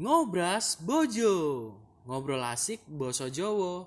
Ngobras 0.00 0.80
Bojo. 0.80 1.76
Ngobrol 2.08 2.40
asik 2.40 2.80
Boso 2.88 3.28
Jowo. 3.28 3.84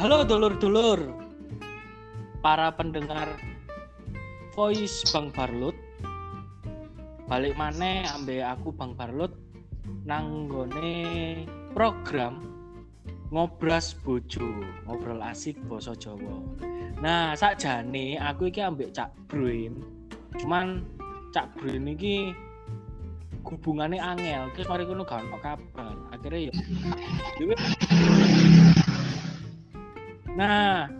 Halo 0.00 0.24
dulur-dulur. 0.24 1.12
Para 2.40 2.72
pendengar 2.72 3.36
Voice 4.56 5.04
Bang 5.14 5.30
Barlut 5.30 5.76
Balik 7.30 7.54
mana 7.54 8.02
ambil 8.18 8.50
aku 8.50 8.74
Bang 8.74 8.98
Barlut 8.98 9.30
Nanggone 10.02 11.46
program 11.70 12.51
ngobras 13.32 13.96
bojo 14.04 14.60
ngobrol 14.84 15.24
asik 15.24 15.56
boso 15.64 15.96
Jawa. 15.96 16.36
Nah 17.00 17.32
sakjane 17.32 18.20
aku 18.20 18.52
iki 18.52 18.60
ambek 18.60 18.92
Cak 18.92 19.08
Bruin. 19.26 19.80
Cuman 20.36 20.84
Cak 21.32 21.56
Bruin 21.56 21.88
iki 21.88 22.36
hubungannya 23.42 23.98
angel 23.98 24.52
terus 24.52 24.68
mari 24.68 24.84
kono 24.84 25.08
gak 25.08 25.24
ono 25.24 25.38
kabar. 25.40 25.96
Akhirnya 26.12 26.52
ya. 26.52 26.54
Nah 30.36 30.92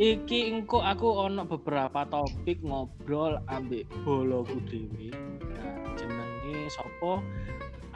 iki 0.00 0.52
engko 0.52 0.80
aku 0.80 1.08
ono 1.28 1.44
beberapa 1.44 2.08
topik 2.08 2.60
ngobrol 2.60 3.40
ambek 3.48 3.88
boloku 4.04 4.60
dewi 4.68 5.08
nah 5.48 5.96
jenenge 5.96 6.68
sopo 6.68 7.24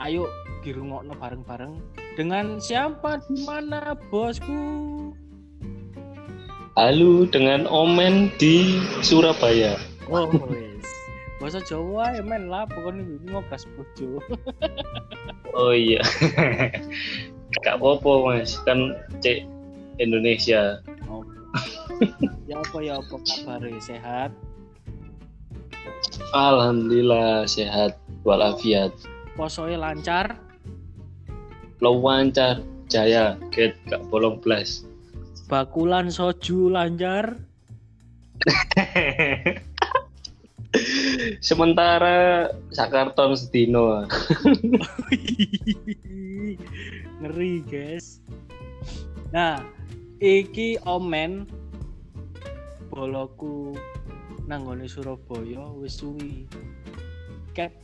ayo 0.01 0.25
dirungokno 0.65 1.13
bareng-bareng 1.21 2.00
dengan 2.21 2.61
siapa 2.61 3.17
di 3.33 3.49
mana 3.49 3.97
bosku 4.13 5.09
Halo 6.77 7.25
dengan 7.25 7.65
Omen 7.65 8.29
di 8.37 8.77
Surabaya. 9.01 9.81
oh 10.05 10.29
wes 10.53 10.85
bahasa 11.41 11.65
Jawa 11.65 12.13
ya 12.13 12.21
men 12.21 12.53
lah 12.53 12.69
pokoknya 12.69 13.09
ini 13.09 13.25
ngobras 13.33 13.65
bojo 13.73 14.21
Oh 15.57 15.73
iya. 15.75 15.99
Gak 17.67 17.81
apa-apa 17.83 18.13
mas, 18.23 18.55
kan 18.69 18.95
cek 19.25 19.49
Indonesia. 19.97 20.79
oh. 21.09 21.25
ya 22.45 22.61
apa 22.61 22.79
ya 22.85 23.01
apa 23.01 23.17
kabar 23.17 23.65
sehat 23.81 24.31
Alhamdulillah 26.37 27.49
sehat 27.49 27.97
walafiat. 28.29 28.93
posoe 29.41 29.73
lancar 29.73 30.50
Lancar 31.81 32.63
jaya, 32.93 33.41
get 33.51 33.77
gak 33.89 34.05
bolong 34.13 34.39
blas. 34.41 34.85
bakulan 35.51 36.07
soju 36.15 36.71
lancar 36.71 37.35
Sementara 41.43 42.47
sakarton 42.71 43.35
sedino. 43.35 44.07
ngeri 47.21 47.61
guys 47.69 48.25
nah 49.29 49.61
iki 50.25 50.81
omen 50.89 51.45
boloku 52.89 53.77
nanggone 54.49 54.89
Surabaya 54.89 55.69
wis 55.77 56.01
suwi 56.01 56.49
ket 57.53 57.77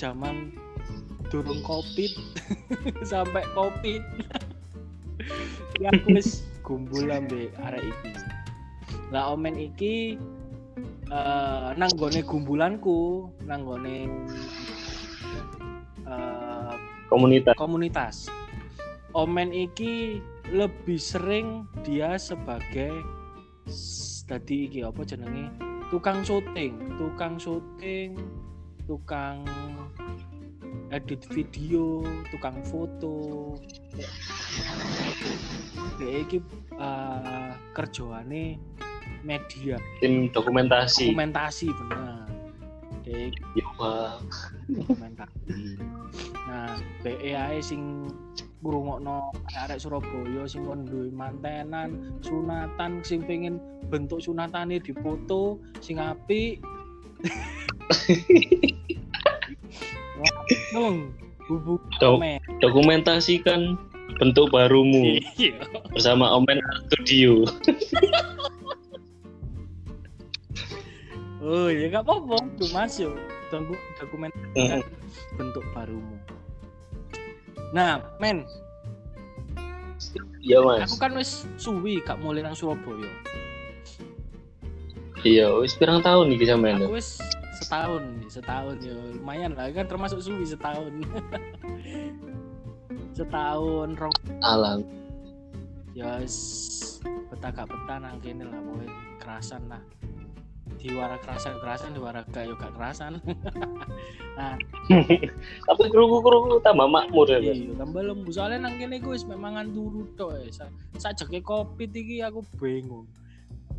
zaman 0.00 0.56
durung 1.28 1.60
covid 1.64 2.12
sampai 3.10 3.44
covid 3.52 4.02
ya 5.82 5.92
aku 5.92 6.16
wis 6.16 6.44
gumbul 6.64 7.08
ambek 7.08 7.52
arek 7.64 7.84
iki 7.84 8.10
lah 9.08 9.32
omen 9.32 9.56
iki 9.56 10.20
eh 11.08 11.68
nanggone 11.76 12.20
gumbulanku 12.24 13.32
nanggone 13.48 14.08
eh 16.08 16.74
Komunitas. 17.08 17.56
komunitas. 17.56 18.16
Omen 19.16 19.48
iki 19.48 20.20
lebih 20.52 21.00
sering 21.00 21.64
dia 21.80 22.20
sebagai 22.20 22.92
tadi 24.28 24.68
iki 24.68 24.84
apa 24.84 25.00
jenenge? 25.08 25.48
Tukang 25.88 26.20
syuting, 26.20 26.76
tukang 27.00 27.40
syuting, 27.40 28.12
tukang 28.84 29.48
edit 30.90 31.24
video, 31.32 32.02
tukang 32.32 32.60
foto. 32.64 33.54
Dia 35.98 36.10
iki 36.24 36.38
eh, 36.78 37.52
kerjaane 37.74 38.56
media 39.26 39.76
Tim 40.00 40.30
dokumentasi. 40.30 41.10
dokumentasi 41.12 41.66
bener. 41.74 42.24
Dia 43.02 43.18
iki 43.32 43.40
Ya, 43.58 43.66
Wah, 43.80 44.18
dokumentasi. 44.70 45.78
Nah, 46.48 46.78
BE 47.02 47.32
ae 47.34 47.58
sing 47.60 48.08
ngrungokno 48.62 49.30
arek 49.54 49.78
Surabaya 49.78 50.46
sing 50.50 50.66
kon 50.66 50.82
duwe 50.86 51.10
mantenan, 51.14 52.18
sunatan 52.22 53.02
sing 53.06 53.22
pengen 53.26 53.58
bentuk 53.90 54.18
sunatane 54.22 54.78
dipoto 54.82 55.58
sing 55.82 55.98
apik. 55.98 56.62
Bubuk 61.48 61.80
dokumentasikan 62.60 63.74
bentuk 64.18 64.50
barumu 64.50 65.16
Iya. 65.36 65.56
bersama 65.92 66.28
Omen 66.34 66.58
Studio. 66.88 67.44
Oh, 71.38 71.70
ya 71.72 71.88
gak 71.88 72.04
apa-apa, 72.04 72.44
masuk. 72.74 73.14
Tunggu 73.48 73.72
dokumen 73.96 74.28
Mm. 74.52 74.84
bentuk 75.40 75.64
barumu. 75.72 76.18
Nah, 77.72 78.04
men, 78.20 78.44
Iya 80.44 80.60
mas. 80.60 80.92
aku 80.92 80.96
kan 81.00 81.16
wis 81.16 81.48
suwi 81.56 82.04
gak 82.04 82.20
mulai 82.20 82.44
nang 82.44 82.52
Surabaya. 82.52 83.08
Iya, 85.24 85.56
wis 85.56 85.72
pirang 85.72 86.04
tahun 86.04 86.30
nih 86.30 86.44
sampean. 86.44 86.84
Aku 86.84 86.94
wis 86.94 87.16
setahun 87.68 88.00
nih, 88.16 88.30
setahun 88.32 88.76
ya 88.80 88.96
lumayan 89.12 89.52
lah 89.52 89.68
kan 89.68 89.84
termasuk 89.84 90.24
suwi 90.24 90.48
setahun. 90.48 90.88
setahun 93.18 93.92
rong 94.00 94.16
Alam. 94.40 94.88
ya 95.92 96.16
wis 96.22 97.02
betah 97.28 97.52
gak 97.52 97.68
betah 97.68 98.00
nang 98.00 98.16
kene 98.24 98.48
lah 98.48 98.56
pokoknya 98.56 98.88
kerasan 99.20 99.68
lah. 99.68 99.84
Diwara 100.80 101.20
kerasan 101.20 101.60
kerasan 101.60 101.92
diwara 101.92 102.24
gak 102.32 102.48
yo 102.48 102.56
gak 102.56 102.72
kerasan. 102.72 103.20
Tapi 105.68 105.82
keruku-keruku 105.92 106.64
tambah 106.64 106.88
makmur 106.88 107.28
ya. 107.28 107.36
Mas? 107.36 107.52
Iya, 107.52 107.76
tambah 107.76 108.00
lembu 108.00 108.30
soalnya 108.32 108.64
nang 108.64 108.80
kene 108.80 108.96
gue 108.96 109.16
memangan 109.28 109.68
turu 109.76 110.08
tok 110.16 110.40
ya. 110.40 110.48
Sa 110.48 110.64
sajake 110.96 111.44
kopi 111.44 111.84
iki 111.84 112.24
aku 112.24 112.40
bingung. 112.56 113.04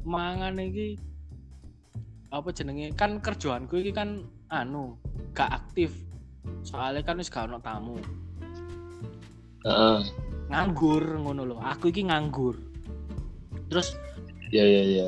Mangan 0.05 0.61
iki 0.61 0.99
apa 2.29 2.49
jenenge 2.53 2.93
kan 2.93 3.17
kerjaanku 3.17 3.81
iki 3.81 3.91
kan 3.93 4.25
anu 4.53 4.97
gak 5.33 5.49
aktif. 5.49 5.93
Soalnya 6.61 7.01
kan 7.01 7.17
wis 7.17 7.29
gak 7.29 7.49
ono 7.49 7.57
tamu. 7.61 7.97
Heeh. 9.65 9.99
Nganggur 10.49 11.03
ngono 11.21 11.41
lho. 11.45 11.57
Aku 11.61 11.89
iki 11.89 12.05
nganggur. 12.05 12.57
Terus 13.69 13.97
Iya 14.49 14.65
iya 14.65 14.81
iya. 14.81 15.07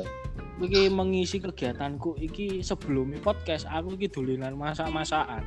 aku 0.54 0.70
iki 0.70 0.86
mengisi 0.86 1.42
kegiatanku 1.42 2.14
iki 2.22 2.62
sebelum 2.62 3.10
podcast 3.18 3.66
aku 3.66 3.98
iki 3.98 4.06
dolinan 4.06 4.54
masak-masakan. 4.54 5.42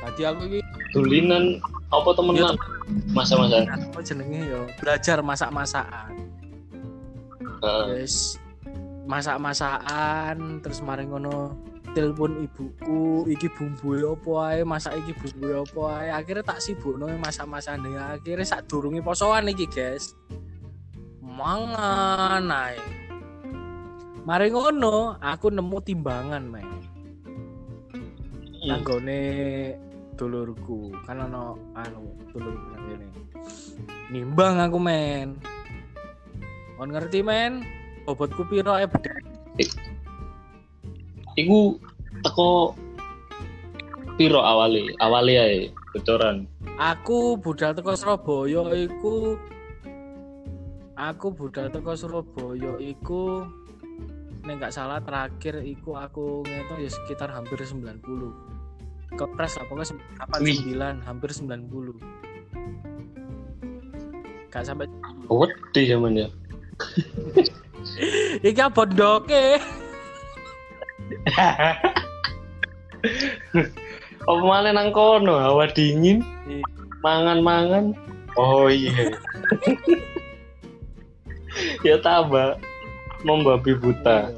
Tadi 0.00 0.22
aku 0.24 0.40
iki 0.48 0.60
Dulinan 0.94 1.58
apa 1.90 2.14
temenan 2.14 2.54
masa-masa. 3.10 3.66
apa 3.66 3.98
jenenge 4.00 4.40
ya 4.46 4.60
belajar 4.78 5.18
masak-masakan. 5.20 6.12
Heeh. 7.60 7.84
Terus 7.90 8.38
masak-masakan 9.04 10.64
terus 10.64 10.80
mari 10.80 11.04
ngono 11.04 11.52
telepon 11.94 12.42
ibuku 12.42 13.28
iki 13.30 13.46
bumbu 13.52 14.16
apa 14.16 14.30
ae? 14.50 14.60
Masak 14.66 14.98
iki 15.04 15.12
bumbu 15.14 15.62
apa 15.62 15.80
ae? 16.02 16.08
Akhirnya 16.10 16.44
tak 16.44 16.60
sibukno 16.60 17.06
masak-masakane 17.20 17.94
akhirnya 17.94 18.44
sak 18.44 18.66
durunge 18.66 19.00
posoan 19.04 19.48
iki 19.48 19.70
guys. 19.70 20.16
Mangan 21.22 22.50
ae. 22.50 22.76
Mari 24.24 24.48
ngono 24.50 25.20
aku 25.20 25.52
nemu 25.52 25.78
timbangan 25.84 26.44
men. 26.48 26.66
Hmm. 27.94 28.10
nanggone 28.64 29.20
dulurku. 30.16 30.90
Kan 31.04 31.28
ono 31.30 31.60
anu 31.76 32.02
dulurku 32.32 32.66
nang 32.72 32.82
kene. 32.88 33.08
Nimbang 34.08 34.64
aku 34.64 34.78
men. 34.80 35.38
Kon 36.74 36.90
ngerti 36.90 37.22
men 37.22 37.83
bobotku 38.04 38.44
piro 38.46 38.76
e 38.76 38.86
Iku 41.34 41.80
teko 42.22 42.76
piro 44.14 44.38
awale? 44.38 44.94
Awale 45.02 45.34
ae 45.34 45.58
bocoran. 45.90 46.46
aku 46.74 47.38
budal 47.38 47.70
teko 47.70 47.94
Surabaya 47.94 48.66
iku 48.74 49.38
aku 50.94 51.26
budal 51.30 51.70
teko 51.70 51.94
Surabaya 51.94 52.74
iku 52.82 53.46
nek 54.42 54.58
gak 54.60 54.74
salah 54.74 54.98
terakhir 55.00 55.62
iku 55.62 55.94
aku 55.94 56.42
ngitung 56.42 56.82
ya 56.82 56.90
sekitar 56.90 57.30
hampir 57.30 57.56
90 57.62 58.02
kepres 59.14 59.54
pokoknya 59.62 59.86
sem- 59.86 60.02
89 60.18 60.98
hampir 61.06 61.30
90 61.30 61.94
gak 64.50 64.66
sampai 64.66 64.86
Wedi 65.30 65.82
zaman 65.88 66.12
ya. 66.14 66.28
iki 68.48 68.64
bondoke 68.72 69.60
Apa 74.24 74.40
malah 74.48 74.72
nang 74.72 74.88
kono 74.90 75.36
hawa 75.36 75.68
dingin. 75.68 76.24
Iya. 76.48 76.64
Mangan-mangan. 77.04 77.92
Oh 78.40 78.72
iya. 78.72 79.12
ya 81.86 82.00
tambah 82.00 82.56
membabi 83.22 83.76
buta. 83.76 84.32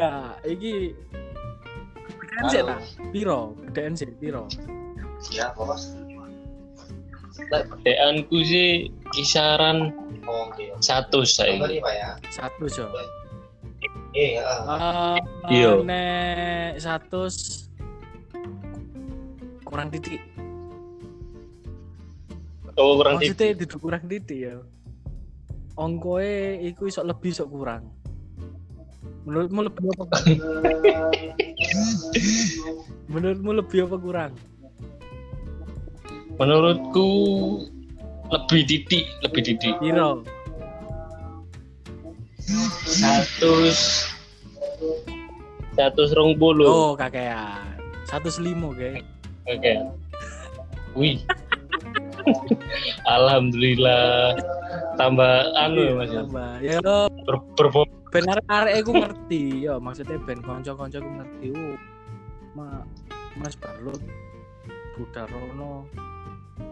Kak, 0.00 0.40
iki 0.48 0.96
PDN 2.36 2.52
sih 2.52 2.62
lah, 2.64 2.80
piro? 3.12 3.40
Sih, 3.96 4.08
piro? 4.20 4.44
Ya, 5.32 5.56
bos. 5.56 5.96
Pedeanku 7.48 8.36
sih 8.44 8.92
kisaran 9.16 9.90
Oh, 10.26 10.50
iya. 10.58 10.74
satu 10.78 11.22
saya. 11.22 11.54
Ya. 11.70 12.18
Satu 12.28 12.66
jo. 12.66 12.84
Iya, 14.12 14.42
Eh, 14.42 15.18
Iya. 15.48 15.70
nek 15.80 16.76
satu 16.76 17.30
kurang 19.62 19.88
titik. 19.88 20.20
Oh 22.74 22.96
kurang 22.96 23.16
Maksudnya 23.16 23.54
titik. 23.54 23.58
duduk 23.64 23.78
kurang 23.80 24.02
titik 24.04 24.38
ya. 24.42 24.54
Ongkoe 25.76 26.60
iku 26.66 26.86
iso 26.86 27.00
lebih 27.00 27.30
iso 27.30 27.46
kurang. 27.46 27.86
Menurutmu 29.24 29.60
lebih 29.62 29.82
apa? 29.92 30.04
kurang? 30.06 30.26
Menurutmu 33.12 33.50
lebih 33.54 33.78
apa 33.84 33.96
kurang? 33.96 34.32
Menurutku 36.36 37.08
lebih 38.32 38.62
titik, 38.66 39.04
lebih 39.22 39.42
titik. 39.42 39.74
Piro? 39.78 40.22
Satu 42.86 43.70
satu 45.76 46.02
serong 46.08 46.38
puluh. 46.38 46.66
Oh, 46.66 46.92
kakean. 46.94 47.76
Satu 48.06 48.30
selimo, 48.30 48.70
guys. 48.72 49.02
Oke. 49.50 49.82
Wih. 50.94 51.20
Alhamdulillah 53.06 54.34
tambah 54.98 55.54
anu 55.54 55.80
ya 55.82 55.94
Mas. 55.94 56.10
ya. 56.10 56.22
Tambah. 56.24 56.52
Ya 56.58 56.76
lo 56.82 56.98
Ber, 57.26 57.36
berbom 57.54 57.86
benar 58.10 58.38
arek 58.48 58.80
aku 58.80 58.92
ngerti 58.96 59.68
ya 59.68 59.76
maksudnya 59.76 60.16
ben 60.24 60.40
kanca-kanca 60.40 61.02
aku 61.02 61.10
ngerti 61.20 61.46
oh 61.52 61.76
ma 62.56 62.80
Mas 63.36 63.52
Barlut 63.60 64.00
Budarono 64.96 65.84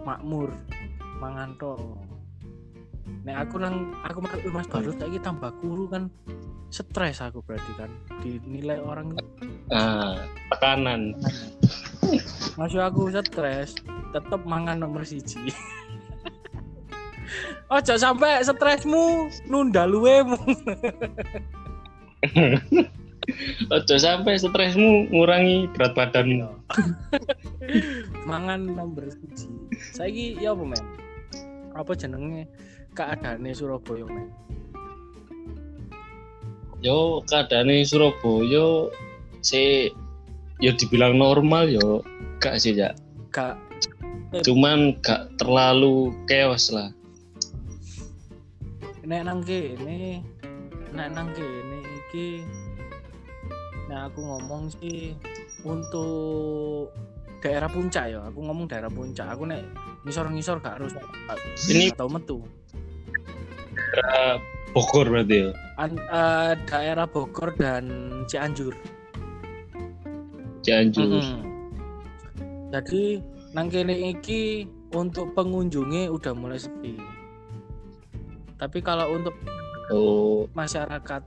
makmur 0.09 0.49
mangan 1.19 1.55
tok 1.59 1.79
nek 3.25 3.37
aku 3.49 3.61
nang 3.61 3.93
aku 4.05 4.19
makan 4.21 4.39
Mas 4.53 4.69
Barlut 4.69 4.97
lagi 4.97 5.19
tambah 5.21 5.53
kuru 5.61 5.89
kan 5.89 6.09
stres 6.73 7.21
aku 7.21 7.45
berarti 7.45 7.73
kan 7.77 7.91
dinilai 8.25 8.81
orang 8.81 9.15
nah, 9.69 10.19
tekanan. 10.51 11.15
masuk 12.57 12.81
aku 12.81 13.13
stres 13.13 13.77
tetep 14.13 14.41
mangan 14.49 14.81
nomor 14.81 15.05
siji 15.05 15.53
Ojo 17.73 17.97
sampai 17.97 18.45
stresmu 18.45 19.33
nunda 19.49 19.89
luwemu. 19.89 20.37
Ojo 23.75 23.95
sampai 23.97 24.37
stresmu 24.37 25.09
ngurangi 25.09 25.73
berat 25.73 25.97
badanmu. 25.97 26.53
mangan 28.31 28.69
nomor 28.69 29.09
siji 29.09 29.49
saiki 29.97 30.37
ya 30.41 30.53
apa 30.53 30.65
men 30.65 30.85
apa 31.75 31.93
jenenge 31.99 32.47
keadaannya 32.95 33.53
Surabaya 33.53 34.07
men 34.07 34.31
Yo 36.85 37.25
keadaane 37.27 37.83
Surabaya 37.83 38.89
si 39.43 39.91
yo 40.63 40.71
dibilang 40.79 41.19
normal 41.19 41.69
yo 41.69 42.05
gak 42.39 42.61
sih 42.63 42.77
ya. 42.77 42.95
gak 43.35 43.59
Cuman 44.45 44.99
gak 45.03 45.31
terlalu 45.39 46.11
chaos 46.27 46.71
lah. 46.75 46.91
nek 49.05 49.21
nang 49.21 49.45
kene 49.45 50.25
nek 50.97 51.09
nang 51.13 51.29
kene 51.37 51.79
iki 51.85 52.41
nah 53.85 54.09
aku 54.09 54.25
ngomong 54.25 54.73
sih 54.73 55.13
untuk 55.61 56.89
daerah 57.45 57.69
puncak 57.69 58.17
ya 58.17 58.25
aku 58.25 58.41
ngomong 58.41 58.65
daerah 58.65 58.89
puncak 58.89 59.29
aku 59.29 59.45
nek 59.45 59.61
ngisor-ngisor 60.05 60.61
gak 60.61 60.77
harus 60.81 60.93
Ini 61.69 61.93
atau 61.97 62.09
metu 62.09 62.39
daerah 63.95 64.39
Bogor 64.75 65.07
berarti 65.07 65.37
ya. 65.39 65.51
An- 65.79 65.99
eh, 65.99 66.53
daerah 66.67 67.07
Bogor 67.07 67.55
dan 67.55 67.87
Cianjur 68.27 68.75
Cianjur. 70.65 71.09
Mm-mm. 71.21 71.41
Jadi 72.73 73.21
nang 73.55 73.69
kene 73.69 74.17
iki 74.17 74.67
untuk 74.97 75.31
pengunjungnya 75.37 76.11
udah 76.11 76.33
mulai 76.33 76.59
sepi. 76.59 76.97
Tapi 78.59 78.79
kalau 78.81 79.13
untuk 79.15 79.37
Oh, 79.93 80.49
masyarakat 80.57 81.21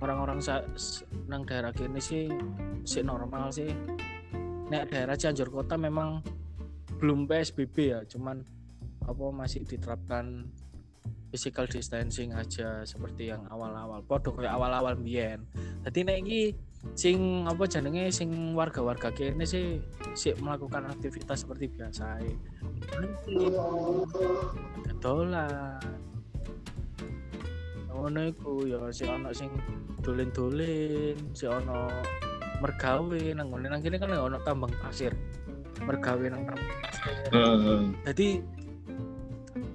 orang-orang 0.00 0.40
nang 1.28 1.44
daerah 1.44 1.68
kene 1.68 2.00
sih 2.00 2.32
sih 2.80 3.04
normal 3.04 3.52
sih. 3.52 3.68
Nek 4.72 4.88
daerah 4.88 5.12
Cianjur 5.12 5.52
kota 5.52 5.76
memang 5.76 6.24
belum 6.98 7.26
PSBB 7.26 7.76
ya, 7.90 8.00
cuman 8.06 8.44
apa 9.04 9.24
masih 9.32 9.66
diterapkan 9.68 10.48
physical 11.34 11.66
distancing 11.66 12.30
aja 12.30 12.86
seperti 12.86 13.34
yang 13.34 13.42
awal-awal. 13.50 13.98
Podo 14.06 14.30
kayak 14.38 14.54
awal-awal 14.54 14.94
biyen. 14.94 15.42
Jadi 15.82 16.06
iki 16.22 16.40
sing 16.94 17.48
apa 17.48 17.66
jenenge 17.66 18.12
sing 18.14 18.54
warga-warga 18.54 19.10
kene 19.10 19.42
sih 19.42 19.82
sih 20.14 20.36
melakukan 20.38 20.86
aktivitas 20.94 21.42
seperti 21.42 21.74
biasa. 21.74 22.22
Dolan. 25.02 25.82
Ngono 27.90 28.20
iku 28.30 28.70
ya 28.70 28.86
si 28.94 29.02
ana 29.10 29.34
sing 29.34 29.50
dolen-dolen, 30.06 31.18
si 31.34 31.50
ana 31.50 31.90
mergawe 32.62 33.20
nang 33.34 33.50
ngene 33.50 33.66
nang 33.74 33.82
kene 33.82 33.98
kan 33.98 34.14
ana 34.14 34.38
tambang 34.46 34.70
pasir. 34.78 35.10
Mergawe 35.82 36.26
nang 36.30 36.42
heeh. 37.34 37.80
Jadi 38.06 38.28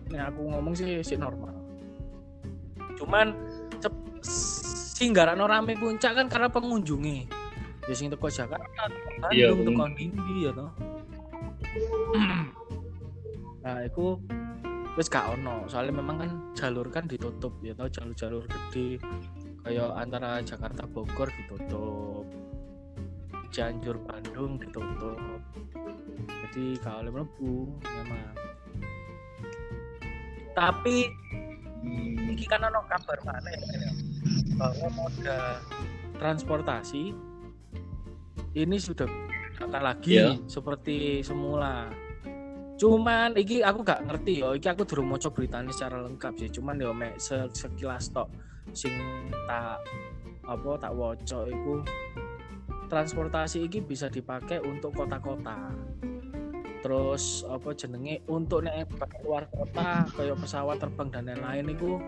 nek 0.10 0.34
aku 0.34 0.42
ngomong 0.48 0.74
sih 0.74 1.04
sih 1.04 1.20
normal. 1.20 1.54
Cuman 2.96 3.36
cep- 3.78 4.24
sing 4.26 5.12
garakno 5.12 5.48
rame 5.48 5.76
puncak 5.76 6.16
kan 6.16 6.28
karena 6.32 6.48
pengunjungnya. 6.48 7.28
Ya 7.90 7.94
sing 7.98 8.12
teko 8.14 8.30
Jakarta, 8.30 8.86
Iya, 9.34 9.50
Bandung, 9.50 9.74
bener. 9.74 9.74
teko 9.74 9.86
Nindi 9.98 10.36
ya 10.46 10.52
toh. 10.54 10.72
nah, 13.64 13.78
itu 13.82 14.06
wis 14.94 15.08
gak 15.08 15.26
ono. 15.34 15.66
Soalnya 15.66 15.94
memang 15.98 16.16
kan 16.22 16.30
jalur 16.54 16.88
kan 16.92 17.08
ditutup 17.08 17.54
ya 17.62 17.74
toh 17.74 17.90
jalur-jalur 17.90 18.44
gede 18.46 19.00
kayak 19.64 19.90
antara 19.96 20.42
Jakarta 20.44 20.84
Bogor 20.86 21.30
ditutup. 21.34 22.19
Cianjur 23.50 23.98
Bandung 24.06 24.58
ditutup. 24.58 25.18
Jadi 26.30 26.78
gak 26.82 27.06
oleh 27.06 27.12
mlebu 27.14 27.54
memang. 27.82 28.34
Tapi 30.54 30.98
ini 31.86 32.44
kan 32.46 32.68
ono 32.68 32.84
kabar 32.86 33.18
mana 33.24 33.50
ya 33.54 33.90
bahwa 34.60 34.88
moda 34.92 35.64
transportasi 36.20 37.16
ini 38.60 38.76
sudah 38.76 39.08
akan 39.56 39.80
lagi 39.80 40.20
Iya. 40.20 40.36
seperti 40.48 41.24
semula. 41.24 41.88
Cuman 42.80 43.36
iki 43.36 43.60
aku 43.60 43.84
gak 43.84 44.04
ngerti 44.08 44.40
ya, 44.44 44.56
iki 44.56 44.68
aku 44.68 44.84
durung 44.88 45.12
maca 45.12 45.28
beritanya 45.32 45.72
secara 45.72 46.00
lengkap 46.04 46.34
sih. 46.40 46.50
Cuman 46.52 46.80
mek 46.92 47.20
se- 47.20 47.52
sekilas 47.52 48.12
tok 48.12 48.28
sing 48.72 48.96
tak 49.48 49.80
apa 50.44 50.72
tak 50.80 50.92
waca 50.96 51.40
iku 51.46 51.84
transportasi 52.90 53.70
iki 53.70 53.86
bisa 53.86 54.10
dipakai 54.10 54.60
untuk 54.60 54.98
kota-kota. 54.98 55.72
Terus 56.82 57.46
apa 57.46 57.76
jenenge 57.76 58.26
untuk 58.26 58.66
nek 58.66 58.90
keluar 59.22 59.46
kota 59.52 60.10
kayak 60.16 60.40
pesawat 60.42 60.82
terbang 60.82 61.14
dan 61.14 61.30
lain-lain 61.30 61.76
itu 61.76 62.02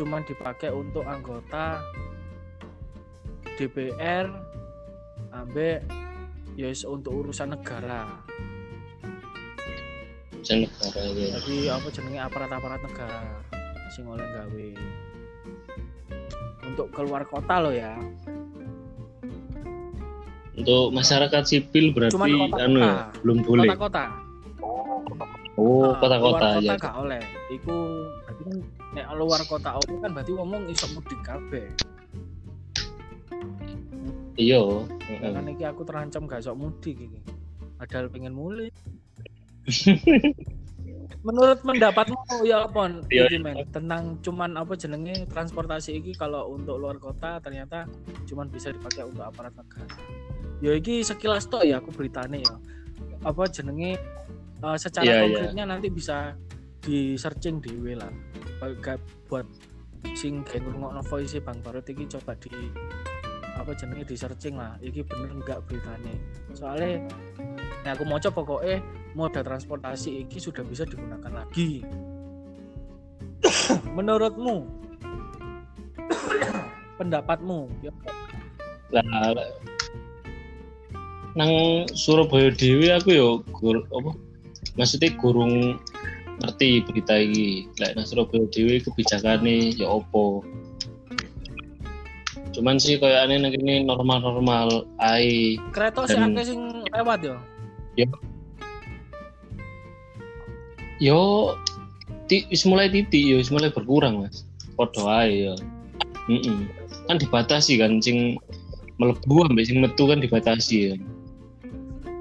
cuman 0.00 0.26
dipakai 0.26 0.74
untuk 0.74 1.04
anggota 1.06 1.78
DPR 3.58 4.26
ambek 5.34 5.84
ya 6.54 6.70
wis 6.70 6.82
untuk 6.86 7.26
urusan 7.26 7.54
negara 7.54 8.06
Sen 10.46 10.64
negara 10.64 11.02
ya. 11.12 11.36
Jadi 11.36 11.68
apa 11.68 11.86
jenenge 11.90 12.20
aparat-aparat 12.22 12.80
negara 12.80 13.20
sing 13.92 14.06
oleh 14.06 14.24
gawe. 14.24 14.68
Untuk 16.64 16.88
keluar 16.94 17.26
kota 17.26 17.58
lo 17.58 17.74
ya. 17.74 17.98
Untuk 20.58 20.90
masyarakat 20.90 21.42
sipil 21.44 21.94
berarti 21.94 22.14
Cuman 22.14 22.28
kota-kota. 22.28 22.64
anu 22.64 22.78
ya, 22.78 22.94
belum 23.22 23.38
boleh. 23.42 23.68
Kota-kota. 23.70 24.04
Oh, 25.54 25.90
Nah, 25.90 25.98
kota-kota 25.98 26.46
luar 26.52 26.62
ya. 26.62 26.74
kota 26.76 26.90
oleh. 26.96 27.22
Iku 27.48 27.76
berarti 28.20 28.42
kan 28.44 28.56
nek 28.92 29.06
luar 29.14 29.40
kota 29.44 29.70
oleh 29.76 29.96
kan 30.00 30.10
berarti 30.12 30.32
ngomong 30.32 30.62
iso 30.66 30.86
mudik 30.92 31.20
kabeh. 31.20 31.66
Iya. 34.36 34.62
Ya 35.18 35.28
kan 35.32 35.44
iki 35.46 35.64
aku 35.64 35.82
terancam 35.82 36.26
gak 36.26 36.40
iso 36.40 36.54
mudik 36.54 36.94
iki. 36.96 37.18
Padahal 37.76 38.06
pengen 38.08 38.34
mulai. 38.34 38.70
Menurut 41.18 41.58
pendapatmu 41.60 42.14
ya 42.46 42.62
apa 42.64 43.02
Iya, 43.10 43.26
iki, 43.26 43.42
men? 43.42 43.66
tentang 43.68 44.22
cuman 44.22 44.54
apa 44.54 44.78
jenenge 44.78 45.26
transportasi 45.26 45.98
iki 45.98 46.14
kalau 46.14 46.46
untuk 46.48 46.78
luar 46.78 46.94
kota 46.96 47.42
ternyata 47.42 47.90
cuman 48.24 48.46
bisa 48.46 48.70
dipakai 48.70 49.02
untuk 49.02 49.26
aparat 49.26 49.50
negara. 49.52 49.90
Ya 50.58 50.74
iki 50.74 51.06
sekilas 51.06 51.46
tok 51.46 51.62
ya 51.62 51.78
aku 51.78 51.94
beritane 51.94 52.42
ya. 52.42 52.54
Apa 53.22 53.46
jenenge 53.50 53.98
eh, 54.58 54.76
secara 54.78 55.06
Iya, 55.06 55.14
iya. 55.14 55.22
konkretnya 55.22 55.64
nanti 55.70 55.88
bisa 55.90 56.34
di 56.82 57.14
searching 57.14 57.62
dhewe 57.62 57.94
lah. 57.94 58.10
Buat 59.30 59.46
sing 60.14 60.42
kayak 60.46 60.66
ngrungokno 60.66 61.02
voice 61.06 61.38
Bang 61.42 61.58
Barut 61.62 61.86
iki 61.86 62.06
coba 62.06 62.34
di 62.38 62.50
apa 63.58 63.74
jenenge 63.74 64.06
di 64.06 64.14
searching 64.14 64.54
lah 64.54 64.78
iki 64.78 65.02
bener 65.02 65.34
enggak 65.34 65.58
beritanya 65.66 66.14
soalnya 66.54 67.02
yang 67.82 67.98
aku 67.98 68.04
mau 68.06 68.22
coba 68.22 68.40
pokoknya 68.46 68.78
moda 69.18 69.42
transportasi 69.42 70.22
iki 70.22 70.38
sudah 70.38 70.62
bisa 70.62 70.86
digunakan 70.86 71.42
lagi 71.42 71.82
menurutmu 73.98 74.62
pendapatmu 77.02 77.66
ya 77.82 77.90
Lah 78.88 79.04
nang 81.36 81.84
Surabaya 81.92 82.48
dhewe 82.54 82.88
aku 82.92 83.10
yo 83.12 83.28
gur, 83.52 83.84
apa 83.92 84.16
maksudnya 84.78 85.12
gurung 85.18 85.76
ngerti 86.38 86.86
berita 86.86 87.18
iki. 87.18 87.66
Lek 87.82 87.98
nang 87.98 88.06
Surabaya 88.06 88.46
dhewe 88.48 88.80
kebijakane 88.80 89.74
ya 89.76 89.90
opo. 89.90 90.46
Cuman 92.54 92.80
sih 92.80 92.96
kayak 92.96 93.28
aneh 93.28 93.38
nang 93.38 93.52
kene 93.52 93.84
normal-normal 93.84 94.88
ae. 94.98 95.60
kereta 95.70 96.08
sih 96.08 96.16
akeh 96.16 96.44
sing 96.46 96.60
lewat 96.90 97.20
ya 97.22 97.36
Yo 100.98 101.54
ti, 102.26 102.42
wis 102.50 102.66
mulai 102.66 102.90
titik 102.90 103.22
yo 103.22 103.38
mulai 103.54 103.70
berkurang, 103.70 104.26
Mas. 104.26 104.42
Padha 104.74 105.22
ae 105.22 105.46
yo. 105.46 105.54
Heeh. 106.26 106.66
Kan 107.06 107.22
dibatasi 107.22 107.78
kan 107.78 108.02
sing 108.02 108.34
melebu 108.98 109.46
ambek 109.46 109.70
sing 109.70 109.78
metu 109.78 110.10
kan 110.10 110.18
dibatasi 110.18 110.76
ya. 110.90 110.94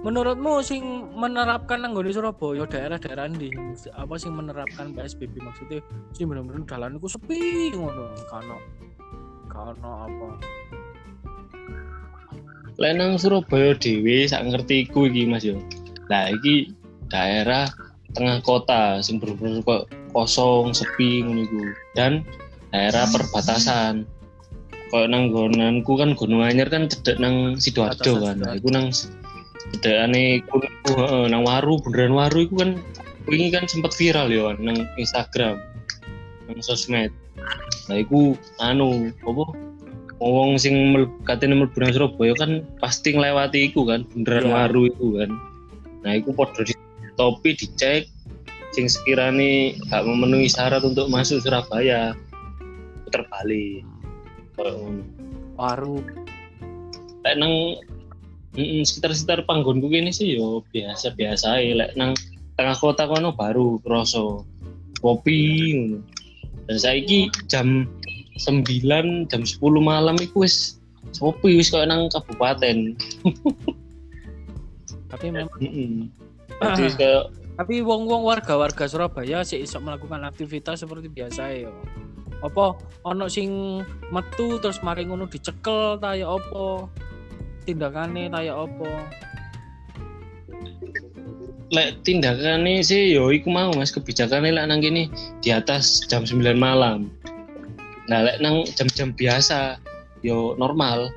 Menurutmu 0.07 0.63
sing 0.63 1.11
menerapkan 1.19 1.83
nang 1.83 1.91
nggone 1.91 2.15
Surabaya 2.15 2.63
daerah-daerah 2.63 3.27
ndi 3.27 3.51
apa 3.91 4.15
sing 4.15 4.31
menerapkan 4.31 4.95
PSBB 4.95 5.43
maksudnya 5.43 5.83
sing 6.15 6.31
bener-bener 6.31 6.63
dalan 6.63 6.95
iku 6.95 7.11
sepi 7.11 7.75
ngono 7.75 8.15
kano 8.31 8.57
kano 9.51 9.91
apa 10.07 10.29
Lek 12.79 12.93
nang 12.95 13.19
Surabaya 13.19 13.75
dhewe 13.75 14.23
sak 14.31 14.47
ngerti 14.47 14.85
iku 14.85 15.09
iki 15.09 15.25
Mas 15.25 15.41
yo. 15.41 15.57
Lah 16.13 16.29
iki 16.29 16.71
daerah 17.09 17.65
tengah 18.13 18.37
kota 18.45 19.01
sing 19.01 19.17
bener-bener 19.17 19.65
kok 19.65 19.89
kosong, 20.13 20.77
sepi 20.77 21.25
ngono 21.25 21.41
iku. 21.41 21.61
Dan 21.97 22.21
daerah 22.69 23.09
perbatasan. 23.09 24.05
Kayak 24.93 25.09
nang 25.09 25.33
gonanku 25.33 25.97
kan 25.97 26.13
Gunung 26.13 26.45
Anyar 26.45 26.69
kan 26.69 26.85
cedek 26.85 27.17
nang 27.17 27.57
Sidoarjo 27.57 28.21
kan. 28.21 28.45
Nah, 28.45 28.53
iku 28.53 28.69
nang 28.69 28.93
cedekane 29.75 30.41
kuno 30.47 31.27
nang 31.27 31.43
Waru, 31.43 31.79
beneran 31.83 32.15
Waru 32.15 32.47
iku 32.47 32.55
kan 32.63 32.71
wingi 33.27 33.51
kan 33.51 33.67
sempat 33.67 33.91
viral 33.95 34.31
yo 34.31 34.51
nang 34.57 34.87
Instagram. 34.95 35.59
Nang 36.47 36.59
sosmed. 36.63 37.11
Nah 37.91 37.97
iku 37.99 38.35
anu 38.59 39.11
apa 39.23 39.43
wong 40.17 40.57
sing 40.57 40.95
katene 41.23 41.53
mlebu 41.55 41.77
nang 41.77 41.93
Surabaya 41.93 42.33
kan 42.35 42.51
pasti 42.81 43.13
nglewati 43.13 43.69
iku 43.69 43.85
kan 43.85 44.03
beneran 44.11 44.49
Iya. 44.49 44.53
waru 44.53 44.81
iku 44.89 45.07
kan 45.21 45.29
nah 46.01 46.13
iku 46.17 46.33
padha 46.33 46.65
di 46.65 46.73
topi 47.17 47.53
dicek 47.53 48.09
sing 48.73 48.89
sekiranya 48.89 49.77
gak 49.89 50.05
memenuhi 50.05 50.49
syarat 50.49 50.81
untuk 50.81 51.09
masuk 51.09 51.41
Surabaya 51.45 52.17
puter 53.05 53.23
balik 53.29 53.85
Kayak 54.57 54.73
ngono. 54.73 55.03
waru 55.53 55.95
lek 57.21 57.35
nang 57.37 57.53
mm, 58.57 58.83
sekitar-sekitar 58.83 59.45
panggonku 59.45 59.87
kene 59.87 60.09
sih 60.09 60.35
yo 60.35 60.65
biasa-biasa 60.73 61.61
ae 61.61 61.77
lek 61.77 61.93
nang 61.93 62.17
tengah 62.57 62.75
kota 62.75 63.05
kono 63.05 63.37
baru 63.37 63.77
kroso 63.85 64.43
kopi 64.99 65.77
dan 66.65 66.77
saiki 66.81 67.29
jam 67.47 67.85
9 68.41 69.29
jam 69.29 69.41
10 69.45 69.61
malam 69.81 70.17
iku 70.17 70.43
wis 70.43 70.81
kopi 71.15 71.61
wis 71.61 71.69
koyo 71.69 71.85
nang 71.85 72.09
kabupaten. 72.11 72.97
Tapi 75.11 75.25
memang 75.31 75.57
jadi 76.57 76.81
wis 76.83 76.97
kayak 76.97 77.31
tapi 77.57 77.81
wong-wong 77.81 78.21
warga-warga 78.21 78.85
Surabaya 78.85 79.41
sih 79.41 79.65
iso 79.65 79.81
melakukan 79.81 80.21
aktivitas 80.29 80.85
seperti 80.85 81.09
biasa 81.09 81.41
ya 81.57 81.73
apa 82.45 82.77
ono 83.01 83.25
sing 83.25 83.81
metu 84.13 84.61
terus 84.61 84.77
mari 84.85 85.09
ngono 85.09 85.25
dicekel 85.25 85.97
ta 85.97 86.13
ya 86.13 86.37
apa 86.37 86.85
tindakane 87.67 88.31
ta 88.31 88.39
ya 88.39 88.55
apa? 88.63 88.87
Lek 91.67 91.99
tindakannya 92.07 92.79
sih 92.79 93.11
yo 93.11 93.27
iku 93.27 93.51
mau 93.51 93.75
mas. 93.75 93.91
Kebijakannya 93.91 94.55
lek 94.55 94.65
nang 94.71 94.79
kene 94.79 95.11
di 95.43 95.51
atas 95.51 96.07
jam 96.07 96.23
9 96.23 96.55
malam. 96.55 97.11
Nah 98.07 98.23
lek 98.23 98.39
nang 98.39 98.63
jam-jam 98.79 99.11
biasa 99.11 99.75
yo 100.23 100.55
normal. 100.55 101.11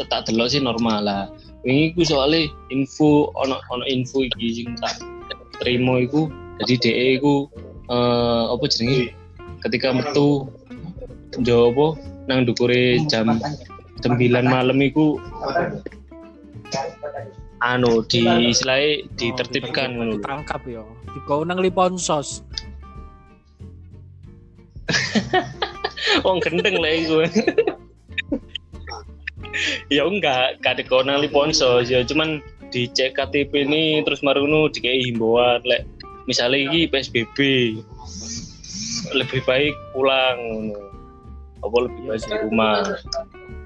Tetap 0.00 0.24
delok 0.24 0.56
sih 0.56 0.64
normal 0.64 1.04
lah. 1.04 1.24
Wingi 1.60 1.92
ku 1.92 2.00
soalnya 2.08 2.48
info 2.72 3.28
ono 3.36 3.60
ono 3.68 3.84
info 3.84 4.24
iki 4.24 4.64
sing 4.64 4.72
tak 4.80 5.04
terima 5.60 6.00
iku. 6.00 6.32
Jadi 6.64 6.80
DE 6.80 7.06
iku 7.20 7.44
eh 7.92 8.44
apa 8.48 8.64
jenenge? 8.72 9.12
Ketika 9.60 9.92
metu 9.92 10.48
jo 11.44 11.56
apa? 11.76 11.86
Nang 12.24 12.48
dukure 12.48 13.04
jam 13.12 13.36
9 14.02 14.16
malam 14.46 14.78
iku 14.80 15.20
anu 17.60 18.00
di 18.08 18.24
istilahnya 18.48 19.04
ditertibkan 19.20 19.96
ngono 19.96 20.16
lho. 20.16 20.20
ditangkap 20.20 20.62
ya 20.64 20.82
digawe 21.12 21.42
nang 21.44 21.60
liponsos 21.60 22.40
Wong 26.24 26.40
gendeng 26.42 26.76
lah 26.80 26.92
iku. 26.96 27.22
ya 29.94 30.06
enggak, 30.06 30.62
gak 30.62 30.78
dikonali 30.80 31.28
ponso, 31.28 31.82
ya 31.84 32.02
cuman 32.06 32.40
dicek 32.70 33.18
KTP 33.18 33.66
ini 33.66 34.02
terus 34.06 34.22
marunu 34.22 34.70
dikei 34.70 35.10
himbauan 35.10 35.58
lek 35.66 35.82
misalnya 36.30 36.70
ini 36.70 36.86
PSBB 36.86 37.38
lebih 39.10 39.40
baik 39.42 39.74
pulang 39.90 40.38
ngono. 40.38 40.80
Apa 41.60 41.76
lebih 41.90 42.02
baik 42.08 42.24
di 42.24 42.36
rumah. 42.46 42.80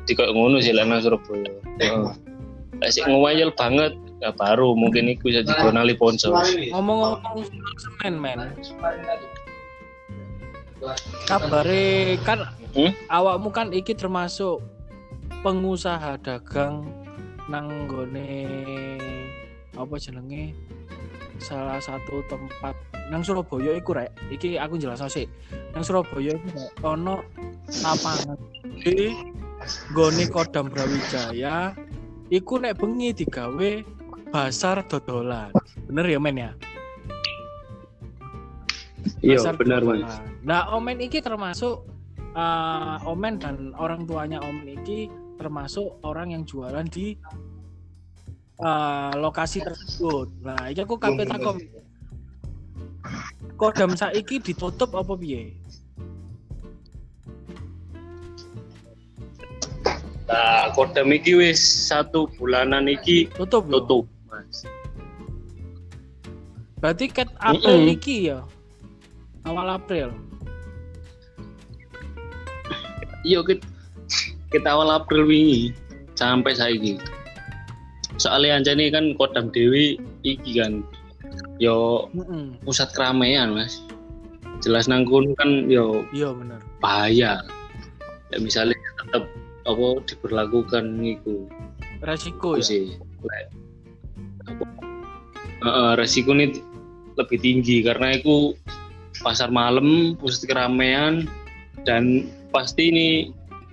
Di 0.05 0.13
kayak 0.13 0.33
ngono 0.37 0.61
sih 0.61 0.73
nang 0.77 1.01
Surabaya. 1.01 1.51
Heeh. 1.81 2.07
Lek 2.83 2.91
sik 2.93 3.09
ngewayel 3.09 3.55
banget 3.55 3.97
ya 4.21 4.31
baru 4.35 4.73
mungkin 4.77 5.09
iku 5.11 5.29
bisa 5.29 5.45
dikonali 5.45 5.95
ponso. 5.97 6.33
ngomong-ngomong 6.73 7.45
semen 7.77 8.15
men 8.21 8.39
kabare 11.25 12.21
kan 12.25 12.45
Hmm? 12.75 12.91
awakmu 13.07 13.55
kan 13.55 13.71
iki 13.71 13.95
termasuk 13.95 14.59
pengusaha 15.47 16.19
dagang 16.19 16.83
nang 17.47 17.87
gone 17.87 18.51
apa 19.79 19.95
jenenge 19.95 20.59
salah 21.39 21.79
satu 21.79 22.19
tempat 22.27 22.75
nang 23.15 23.23
Surabaya 23.23 23.79
iku 23.79 23.95
rek 23.95 24.11
iki 24.35 24.59
aku 24.59 24.75
jelas 24.75 25.07
sih 25.07 25.31
nang 25.71 25.87
Surabaya 25.87 26.35
iku 26.35 26.67
ono 26.83 27.23
lapangan 27.87 28.39
gone 29.93 30.25
Kodam 30.31 30.69
Brawijaya 30.73 31.73
iku 32.33 32.61
nek 32.61 32.81
bengi 32.81 33.13
digawe 33.13 33.71
pasar 34.33 34.83
dodolan 34.89 35.53
bener 35.87 36.07
ya 36.09 36.21
men 36.21 36.39
ya 36.39 36.53
Pasar 39.05 39.57
dodolan. 39.61 40.09
Nah, 40.45 40.73
Omen 40.77 41.01
iki 41.01 41.21
termasuk 41.21 41.85
eh, 42.33 42.97
Omen 43.05 43.37
dan 43.37 43.77
orang 43.77 44.09
tuanya 44.09 44.41
Omen 44.41 44.81
iki 44.81 45.13
termasuk 45.37 46.01
orang 46.05 46.33
yang 46.33 46.43
jualan 46.49 46.89
di 46.89 47.17
eh, 48.61 49.13
lokasi 49.17 49.61
tersebut. 49.61 50.29
Nah, 50.41 50.73
iki 50.73 50.85
aku 50.85 50.97
kape 50.97 51.25
takom. 51.29 51.61
kodam 53.61 53.93
saiki 53.93 54.41
ditutup 54.41 54.97
apa 54.97 55.13
piye? 55.15 55.53
Nah, 60.25 60.73
kodam 60.73 61.13
iki 61.13 61.37
wis 61.37 61.61
satu 61.61 62.25
bulanan 62.41 62.89
iki 62.89 63.29
Tutup 63.37 63.69
tutup, 63.69 64.05
Mas. 64.33 64.65
Berarti 66.81 67.13
ket 67.13 67.29
April 67.41 67.85
Mm-mm. 67.85 67.95
iki 67.97 68.33
ya. 68.33 68.41
Awal 69.45 69.77
April. 69.77 70.09
Iya 73.25 73.41
kita, 73.45 73.65
kita 74.53 74.69
awal 74.69 74.93
April 74.93 75.25
wingi 75.29 75.73
sampai 76.17 76.53
saiki. 76.57 77.01
Soalnya 78.21 78.61
anjani 78.61 78.93
kan 78.93 79.17
kodam 79.17 79.49
Dewi 79.53 79.97
iki 80.25 80.61
kan 80.61 80.85
yo 81.61 82.09
Heeh. 82.17 82.57
pusat 82.65 82.93
keramaian, 82.97 83.53
Mas. 83.53 83.81
Jelas 84.61 84.89
nang 84.89 85.05
kono 85.05 85.33
kan 85.37 85.69
yo 85.69 86.05
Iya 86.13 86.33
bener. 86.33 86.61
bahaya. 86.81 87.41
Ya 88.33 88.37
misalnya 88.41 88.77
tetap 89.05 89.25
apa 89.65 89.87
diberlakukan 90.05 90.85
itu 91.01 91.49
Resiko 92.01 92.61
ya. 92.61 92.63
sih. 92.63 92.85
Apa, 94.45 94.65
Heeh, 95.65 95.91
resiko 95.97 96.31
ini 96.31 96.61
lebih 97.17 97.39
tinggi 97.41 97.81
karena 97.81 98.13
itu 98.13 98.53
pasar 99.21 99.49
malam, 99.49 100.13
pusat 100.15 100.45
keramaian 100.47 101.25
dan 101.89 102.29
pasti 102.53 102.93
ini 102.93 103.09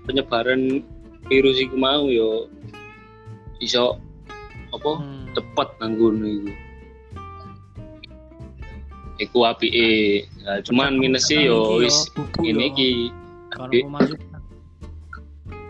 penyebaran 0.06 0.80
virus 1.28 1.60
itu 1.60 1.76
mau 1.76 2.08
yo 2.08 2.48
iso 3.60 4.00
apa 4.72 4.92
Hmm. 4.98 5.28
tepat 5.36 5.76
nanggung 5.78 6.24
itu. 6.24 6.52
Iku 9.20 9.44
apike. 9.44 10.26
Nah, 10.42 10.64
cuman 10.64 10.96
minusnya 10.96 11.44
yo 11.44 11.78
wis 11.78 12.08
ini 12.42 12.72
ki 12.72 12.92
Kalau 13.52 13.68
Tapi- 13.68 13.84
mau 13.84 14.00
masuk 14.00 14.16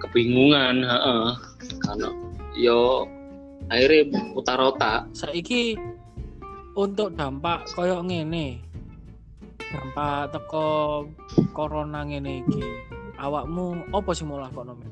kebingungan, 0.02 0.82
heeh. 0.82 1.28
Karena 1.86 2.10
yo 2.58 3.06
akhirnya 3.70 4.10
putar 4.34 4.60
otak. 4.60 5.06
saiki 5.14 5.78
untuk 6.76 7.16
dampak 7.16 7.64
koyo 7.76 8.04
ngene. 8.04 8.60
Dampak 9.72 10.36
teko 10.36 11.08
corona 11.56 12.04
ngene 12.04 12.44
iki. 12.44 12.64
Awakmu 13.22 13.94
apa 13.94 14.12
sih 14.18 14.26
mau 14.26 14.42
lakono 14.42 14.74
men? 14.76 14.92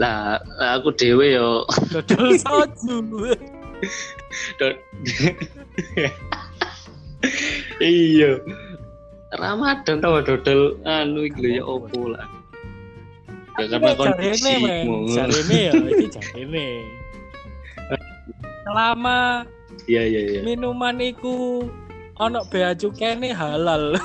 Lah, 0.00 0.40
aku 0.80 0.96
dewe 0.96 1.36
yo 1.36 1.68
Dodol 1.92 2.32
soju. 2.40 3.04
iya. 7.84 8.40
Ramadan 9.30 10.02
tau 10.02 10.18
dodol 10.26 10.74
anu 10.82 11.22
iki 11.22 11.38
lho 11.38 11.50
ya 11.54 11.62
opo 11.62 12.00
lah. 12.10 12.26
Ya 13.62 13.64
karena 13.70 13.94
kondisi 13.94 14.42
Jarene. 14.58 14.78
Jarene 15.14 15.58
ya 15.70 15.72
iki 15.94 16.06
jarene. 16.10 16.68
Selama 18.66 19.46
Iya 19.86 20.02
iya 20.06 20.20
iya. 20.22 20.40
minuman 20.42 20.98
iku 21.02 21.66
ono 22.18 22.42
bea 22.50 22.74
cukene 22.74 23.30
halal. 23.30 23.94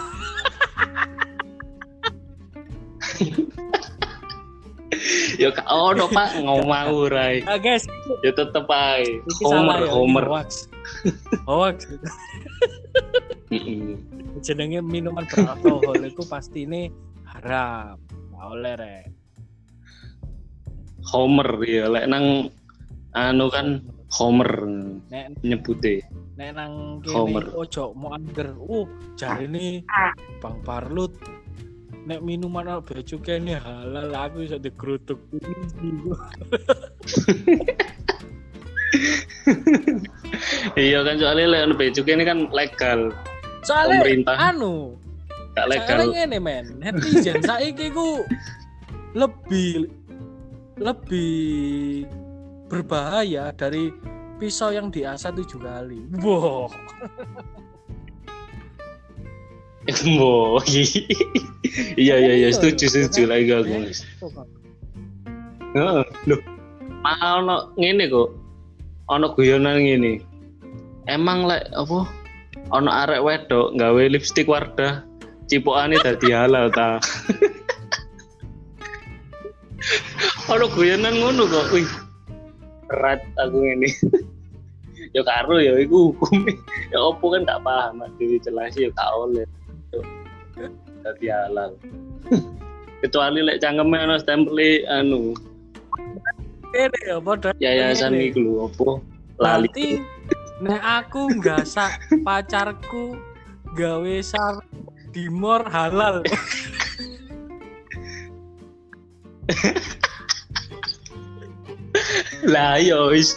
Ya 5.36 5.52
gak 5.52 5.68
ono 5.68 6.08
Pak 6.08 6.40
ngomong 6.40 7.12
rai. 7.12 7.44
Ah 7.44 7.60
guys, 7.60 7.84
Ya 8.24 8.32
tetep 8.32 8.66
ae. 8.72 9.20
Homer 9.44 9.84
ya, 9.84 9.92
Homer. 9.92 10.24
Hoax. 10.24 10.72
Hoax. 11.44 11.92
Jenenge 14.44 14.84
minuman 14.84 15.24
beralkohol 15.28 16.04
itu 16.10 16.24
pasti 16.28 16.68
ini 16.68 16.92
haram. 17.24 18.00
Nggak 18.32 18.48
oleh 18.52 18.74
rek. 18.76 19.06
Homer 21.06 21.50
ya 21.64 21.86
lek 21.88 22.10
nang 22.10 22.50
anu 23.14 23.46
kan 23.54 23.80
Homer 24.16 24.52
Nek 25.12 25.38
nyebute. 25.46 26.02
nek 26.36 26.52
nang 26.52 27.00
Homer. 27.08 27.48
kene 27.48 27.56
ojo 27.56 27.96
mau 27.96 28.12
angger. 28.12 28.52
Uh, 28.60 28.90
jarine 29.16 29.86
Bang 30.44 30.60
Parlut 30.66 31.16
nek 32.06 32.22
minuman 32.22 32.70
ono 32.70 32.82
bea 32.86 33.02
cukene 33.02 33.58
halal 33.58 34.14
aku 34.14 34.46
iso 34.46 34.58
digrutuk. 34.60 35.18
Iya 40.76 41.06
kan 41.06 41.22
soalnya 41.22 41.46
lek 41.52 41.62
anu 41.70 41.74
becuke 41.78 42.12
ini 42.12 42.26
kan 42.26 42.50
legal. 42.50 43.14
Soalnya 43.66 44.06
Pemerintah 44.06 44.36
anu 44.38 44.94
gak 45.58 45.68
legal. 45.74 45.98
Soalnya 46.06 46.06
ngene 46.30 46.38
men, 46.38 46.66
netizen 46.78 47.42
saiki 47.50 47.90
ku 47.90 48.22
lebih 49.18 49.90
lebih 50.78 52.06
berbahaya 52.70 53.50
dari 53.56 53.90
pisau 54.38 54.70
yang 54.70 54.92
diasah 54.94 55.32
tujuh 55.34 55.58
kali. 55.58 56.06
Wow. 56.22 56.70
Mo. 60.18 60.58
Iya 61.94 62.18
iya 62.18 62.34
iya 62.42 62.50
setuju 62.50 62.90
setuju 62.90 63.30
lagi 63.30 63.54
aku. 63.54 63.70
Mas. 63.86 64.02
Heeh. 65.78 66.02
Loh. 66.26 66.42
Malah 67.06 67.32
ono 67.46 67.56
ngene 67.78 68.10
kok. 68.10 68.34
Ono 69.14 69.30
guyonan 69.38 69.86
ngene. 69.86 70.26
Emang 71.06 71.46
lek 71.46 71.70
apa? 71.78 72.10
Ono 72.74 72.90
arek 72.90 73.22
wedok 73.22 73.78
gawe 73.78 74.04
lipstik 74.10 74.50
Wardah 74.50 75.06
cipokane 75.46 76.02
dadi 76.02 76.34
halal 76.34 76.74
ta. 76.74 76.98
ono 80.52 80.66
guyonan 80.74 81.14
ngono 81.22 81.46
kok. 81.46 81.70
Wih. 81.70 81.86
Berat 82.90 83.22
aku 83.38 83.62
ngene. 83.62 83.90
ya 85.16 85.22
karo 85.22 85.62
ya 85.62 85.78
iku 85.78 86.10
hukum. 86.10 86.50
ya 86.90 86.98
opo 86.98 87.30
kan 87.34 87.46
gak 87.46 87.62
paham 87.62 88.02
dhewe 88.18 88.42
jelas 88.42 88.74
ya 88.74 88.90
gak 88.90 89.10
oleh. 89.14 89.46
Dadi 91.06 91.30
halal. 91.30 91.78
Kecuali 93.06 93.46
lek 93.46 93.62
cangkeme 93.62 94.10
ono 94.10 94.18
stempel 94.18 94.58
anu 94.90 95.38
Ini 96.76 97.00
ya 97.08 97.22
padha. 97.22 97.54
yayasan 97.62 98.18
iku 98.20 98.40
lho 98.42 98.68
opo 98.68 99.00
lali 99.40 100.02
nek 100.64 100.82
aku 100.82 101.28
gasak 101.40 102.00
pacarku 102.24 103.20
gawe 103.76 104.16
sar 104.24 104.64
dimor 105.12 105.64
halal. 105.68 106.24
lah 112.46 112.78
yo 112.78 113.10
wis 113.10 113.34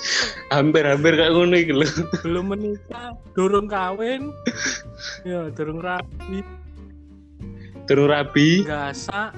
hampir-hampir 0.52 1.16
kayak 1.16 1.32
ngono 1.32 1.56
iki 1.56 1.72
lho 1.72 1.86
Belum 2.26 2.52
menikah, 2.52 3.14
durung 3.32 3.66
kawin. 3.70 4.32
Ya, 5.24 5.48
durung 5.52 5.80
rapi. 5.80 6.42
durung 7.88 8.12
rabi 8.12 8.68
gasak 8.68 9.32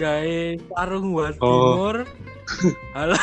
gawe 0.00 0.38
sarung 0.72 1.12
buat 1.12 1.36
Oh. 1.44 1.76
timur 1.76 1.96
halal 2.96 3.20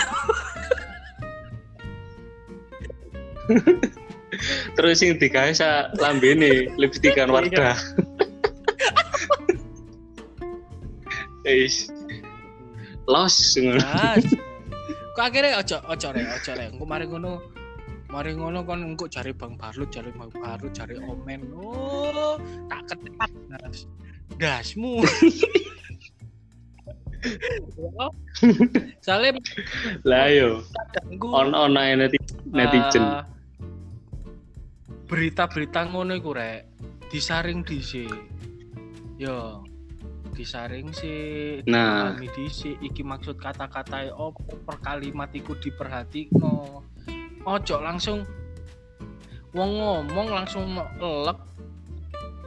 terus 4.79 5.03
sing 5.03 5.19
digawe 5.19 5.51
sa 5.51 5.91
lambene 5.99 6.71
lipstikan 6.79 7.27
Wardah 7.27 7.75
Is 11.41 11.89
los 13.09 13.57
ngono. 13.57 13.81
Kok 15.17 15.23
akhirnya 15.25 15.57
ojo 15.59 15.77
ojo 15.89 16.07
rek, 16.13 16.27
ojo 16.37 16.51
rek. 16.53 16.69
Engko 16.77 16.85
mari 16.85 17.05
ngono 17.09 17.41
mari 18.13 18.37
ngono 18.37 18.61
kon 18.63 18.85
engko 18.85 19.09
cari 19.09 19.33
Bang 19.33 19.57
Barlut, 19.57 19.89
cari 19.89 20.13
Bang 20.13 20.29
Barlut, 20.31 20.71
cari 20.71 20.95
Omen. 21.01 21.49
Oh, 21.57 22.37
tak 22.69 22.93
ketat. 22.93 23.31
Mas. 23.49 23.89
Dasmu. 24.37 25.01
Soalnya 29.05 29.37
lah 30.01 30.25
yo 30.33 30.65
on 31.21 31.53
on 31.53 31.77
netizen 31.77 33.05
eh, 33.05 33.21
berita-berita 35.11 35.91
ngono 35.91 36.15
iku 36.15 36.31
rek. 36.31 36.71
Disaring 37.11 37.67
dhisik. 37.67 38.07
Yo, 39.19 39.59
disaring 40.31 40.95
sih 40.95 41.59
nah. 41.67 42.15
Pahami 42.15 42.31
dhisik. 42.31 42.79
Iki 42.79 43.03
maksud 43.03 43.35
kata-kata 43.35 44.07
opo 44.15 44.55
per 44.63 44.79
kalimat 44.79 45.27
iku 45.35 45.59
diperhatikno. 45.59 46.87
Ojo 47.43 47.75
langsung 47.83 48.23
wong 49.51 49.71
ngomong 49.75 50.27
langsung 50.31 50.63
mau 50.71 50.87
elek 51.03 51.35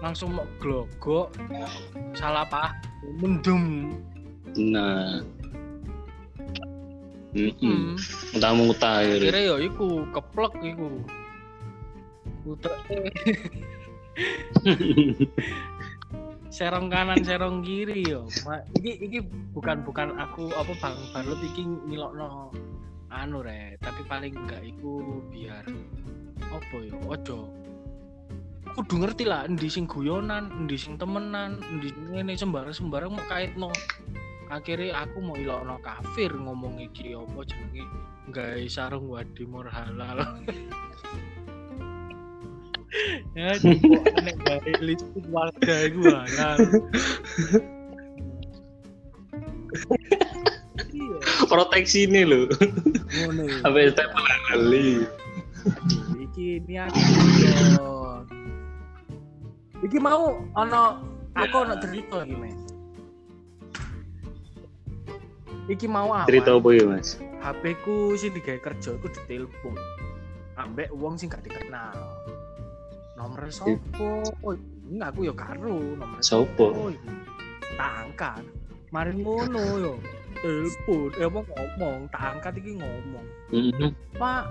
langsung 0.00 0.32
mau 0.32 0.48
glogok 0.56 1.36
salah 2.16 2.48
paham 2.48 2.72
mendem. 3.20 3.92
Nah. 4.56 5.20
Mm 7.34 7.50
hmm. 7.58 7.98
muta-muta 8.38 9.02
ya 9.02 9.18
akhirnya 9.18 9.42
ya 9.42 9.56
iku 9.58 10.06
keplek 10.14 10.54
iku 10.62 11.02
Utek. 12.44 12.76
serong 16.54 16.86
kanan 16.86 17.18
serong 17.26 17.66
kiri 17.66 18.06
yo. 18.06 18.30
Ma, 18.46 18.62
iki 18.78 18.92
iki 19.02 19.18
bukan 19.50 19.82
bukan 19.82 20.14
aku 20.14 20.54
apa 20.54 20.70
bang 20.78 20.94
Barlut 21.10 21.40
iki 21.42 21.66
ngilokno 21.66 22.54
anu 23.10 23.42
re. 23.42 23.74
Tapi 23.82 24.06
paling 24.06 24.38
enggak 24.38 24.62
iku 24.62 25.24
biar 25.34 25.66
apa 26.46 26.76
yo 26.78 26.94
ojo. 27.10 27.50
Kudu 28.74 28.94
ngerti 29.02 29.26
lah 29.26 29.50
endi 29.50 29.66
sing 29.66 29.90
guyonan 29.90 30.52
endi 30.54 30.78
sing 30.78 30.94
temenan 30.94 31.58
endi 31.74 31.90
ngene 32.12 32.38
sembarang 32.38 32.70
sembarang 32.76 33.10
mau 33.18 33.26
kaitno. 33.26 33.74
Akhirnya 34.52 35.02
aku 35.02 35.18
mau 35.24 35.34
ilokno 35.34 35.82
kafir 35.82 36.30
ngomong 36.30 36.78
iki 36.78 37.18
apa 37.18 37.40
jenenge? 37.48 37.82
Gawe 38.30 38.64
sarung 38.70 39.10
wadi 39.10 39.42
mur 39.42 39.66
halal 39.66 40.22
ya 43.38 43.58
nek 44.22 44.36
gawe 44.46 44.70
listrik 44.80 45.26
warga 45.30 45.74
iku 45.90 46.02
iya 50.94 51.16
proteksi 51.50 52.06
ini 52.06 52.22
loh 52.22 52.46
ngono 53.18 53.42
apa 53.66 53.78
stempel 53.90 54.24
kali 54.50 55.02
iki 56.34 56.60
niat. 56.68 56.92
Iki 59.84 59.98
mau 60.00 60.42
ana 60.56 61.00
aku 61.36 61.56
ana 61.62 61.78
cerita 61.80 62.24
iki, 62.24 62.34
Mas. 62.36 62.60
Iki 65.64 65.86
mau 65.88 66.12
apa? 66.12 66.28
cerita 66.28 66.60
apa 66.60 66.68
ya 66.76 66.84
mas 66.84 67.16
HP 67.40 67.62
ku 67.80 68.12
sing 68.20 68.36
digawe 68.36 68.60
kerja 68.60 68.98
iku 69.00 69.06
ditelepon. 69.08 69.76
Ambek 70.60 70.92
wong 70.92 71.16
sing 71.16 71.32
gak 71.32 71.40
dikenal. 71.40 71.96
Nomor 73.14 73.46
sopo? 73.46 74.26
Oh, 74.42 74.54
ini 74.90 74.98
aku 75.00 75.30
yo 75.30 75.34
karo 75.34 75.78
nomor 75.94 76.18
Sopo? 76.18 76.90
Tak 77.78 77.92
angkat. 78.10 78.42
Mari 78.90 79.12
ngono 79.22 79.62
yo. 79.78 79.94
Telepon, 80.44 81.08
eh 81.16 81.24
mau 81.24 81.40
ngomong, 81.40 82.04
tak 82.12 82.36
angkat 82.36 82.60
iki 82.60 82.76
ngomong. 82.76 83.26
Mhm. 83.48 83.96
Pak, 84.20 84.44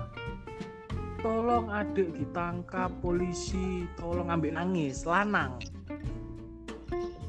tolong 1.22 1.70
adik 1.70 2.10
ditangkap 2.18 2.90
polisi, 2.98 3.86
tolong 3.94 4.26
ambil 4.26 4.58
nangis, 4.58 5.06
lanang. 5.06 5.54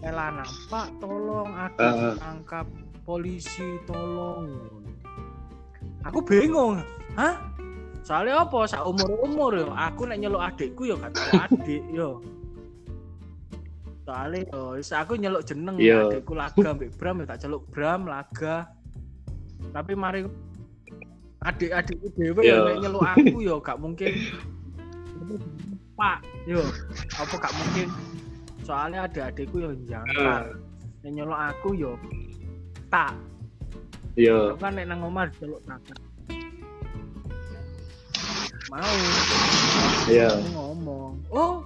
Eh 0.01 0.09
lanang, 0.09 0.49
Pak, 0.65 0.97
tolong 0.97 1.53
adik 1.53 1.77
ah. 1.77 2.17
ditangkap 2.17 2.65
polisi, 3.05 3.77
tolong. 3.85 4.65
Aku 6.01 6.25
bingung, 6.25 6.81
hah? 7.13 7.37
Soalnya 8.05 8.45
apa? 8.45 8.69
Sak 8.69 8.85
umur 8.85 9.09
umur 9.25 9.51
yo, 9.57 9.67
aku 9.73 10.05
nek 10.05 10.21
nyeluk 10.21 10.37
adikku 10.37 10.85
yo 10.85 10.95
gak 11.01 11.17
tau 11.17 11.41
adik 11.49 11.81
yo. 11.89 12.21
Soalnya 14.05 14.45
yo, 14.53 14.77
aku 14.77 15.13
nyeluk 15.17 15.41
jeneng 15.41 15.81
Iya. 15.81 16.05
adikku 16.13 16.37
laga 16.37 16.67
ambek 16.69 16.93
Bram 17.01 17.19
yo 17.19 17.25
tak 17.25 17.41
celuk 17.41 17.65
Bram 17.73 18.05
laga. 18.05 18.69
Tapi 19.73 19.97
mari 19.97 20.21
adik-adikku 21.41 22.13
dhewe 22.13 22.41
Iya. 22.45 22.53
yo 22.53 22.65
nek 22.69 22.77
nyeluk 22.85 23.03
aku 23.03 23.37
yo 23.41 23.55
gak 23.57 23.77
mungkin 23.81 24.13
Pak 25.97 26.17
yo 26.45 26.61
apa 27.17 27.33
gak 27.41 27.53
mungkin 27.57 27.87
soalnya 28.61 29.09
adik-adikku 29.09 29.57
yo 29.65 29.69
jangkar 29.89 30.53
nek 31.01 31.09
nyeluk 31.09 31.39
aku 31.41 31.73
yo 31.73 31.91
tak 32.93 33.17
yo 34.13 34.53
kan 34.61 34.77
nek 34.77 34.85
nang 34.89 35.01
omah 35.01 35.25
celuk 35.41 35.61
tak 35.65 35.81
mau. 38.69 38.97
Aku 40.06 40.49
ngomong 40.54 41.13
oh 41.34 41.65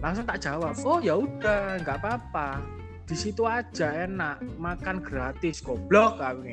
langsung 0.00 0.24
tak 0.28 0.40
jawab. 0.40 0.76
Oh 0.84 1.00
ya 1.00 1.16
udah 1.16 1.80
nggak 1.80 1.98
apa-apa. 2.00 2.60
Di 3.04 3.16
situ 3.16 3.44
aja 3.44 4.08
enak 4.08 4.40
makan 4.56 5.04
gratis 5.04 5.60
goblok 5.60 6.20
aku 6.20 6.44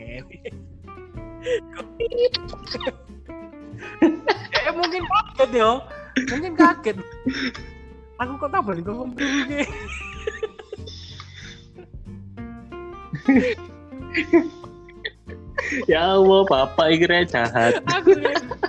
eh 4.62 4.70
mungkin 4.78 5.02
kaget 5.02 5.52
yo 5.58 5.82
mungkin 6.30 6.54
kaget. 6.54 6.98
Aku 8.22 8.38
kok 8.38 8.54
tambah 8.54 8.78
di 8.78 8.84
ngomong 8.86 9.18
ini 9.18 9.66
ya 15.92 16.18
Allah 16.18 16.42
bapak 16.48 17.00
rek 17.08 17.32
jahat. 17.32 17.80
Aku 17.88 18.16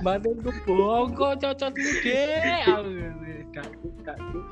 badanku 0.03 0.51
bohong 0.67 1.15
kok 1.15 1.43
cocok 1.43 1.73
deh 1.77 2.63
aku 2.67 3.89
kaget 4.03 4.45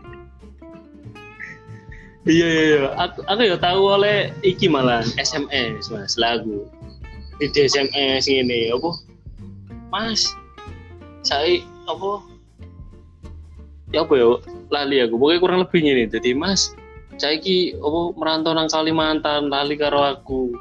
iya 2.28 2.46
iya 2.46 2.62
iya. 2.76 2.80
Aku 3.00 3.24
aku 3.26 3.40
ya 3.48 3.56
tahu 3.56 3.80
oleh 3.96 4.30
iki 4.44 4.68
malah 4.68 5.02
SMS 5.16 5.88
mas 5.88 6.14
lagu. 6.20 6.68
Di 7.40 7.48
SMS 7.56 8.28
ini 8.28 8.68
apa? 8.70 8.90
Mas 9.88 10.28
saya 11.24 11.64
apa? 11.88 12.20
Ya 13.90 14.04
apa 14.04 14.12
ya 14.14 14.36
lali 14.68 15.00
aku. 15.00 15.16
Pokoknya 15.16 15.40
kurang 15.40 15.60
lebihnya 15.64 15.92
nih 15.96 16.06
jadi 16.12 16.30
mas 16.36 16.76
saya 17.20 17.36
ki 17.36 17.76
apa 17.76 18.00
merantau 18.16 18.56
nang 18.56 18.72
Kalimantan 18.72 19.52
lali 19.52 19.76
karo 19.76 20.00
aku 20.00 20.56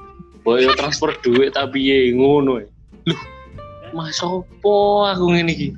boyo 0.49 0.73
transfer 0.73 1.13
duit 1.21 1.53
tapi 1.53 1.77
ye 1.93 1.97
ngono 2.17 2.65
ya 2.65 2.67
Loh, 3.05 3.21
mas 3.93 4.17
opo 4.25 5.05
aku 5.05 5.29
ngene 5.29 5.53
iki 5.53 5.69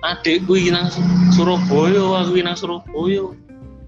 adekku 0.00 0.56
iki 0.56 0.72
nang 0.72 0.88
Surabaya 1.36 2.24
aku 2.24 2.40
iki 2.40 2.44
nang 2.48 2.56
Surabaya 2.56 3.28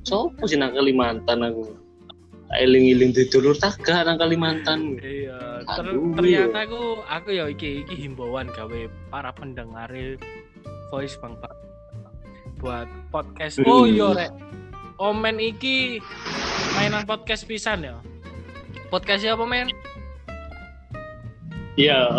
sopo 0.05 0.45
sih 0.45 0.61
nang 0.61 0.77
Kalimantan 0.77 1.41
aku 1.49 1.73
eling-eling 2.61 3.17
di 3.17 3.25
dulur 3.33 3.57
taga 3.57 4.05
nang 4.05 4.21
Kalimantan 4.21 5.01
Iya, 5.01 5.65
ter- 5.65 5.89
Aduh, 5.89 6.13
ternyata 6.13 6.69
aku 6.69 6.81
aku 7.09 7.29
ya 7.33 7.45
iki 7.49 7.89
iki 7.89 7.95
himbauan 8.05 8.53
gawe 8.53 8.81
para 9.09 9.33
pendengar 9.33 9.89
voice 10.93 11.17
bang 11.21 11.37
Pak 11.41 11.53
buat 12.59 12.89
podcast. 13.15 13.63
Hmm. 13.63 13.71
Oh 13.71 13.85
iya 13.87 14.11
rek. 14.13 14.33
Omen 14.99 15.39
iki 15.39 16.03
mainan 16.75 17.07
podcast 17.07 17.47
pisan 17.47 17.87
ya. 17.87 17.97
Podcast 18.91 19.23
apa 19.23 19.47
men? 19.47 19.71
Iya. 21.79 22.11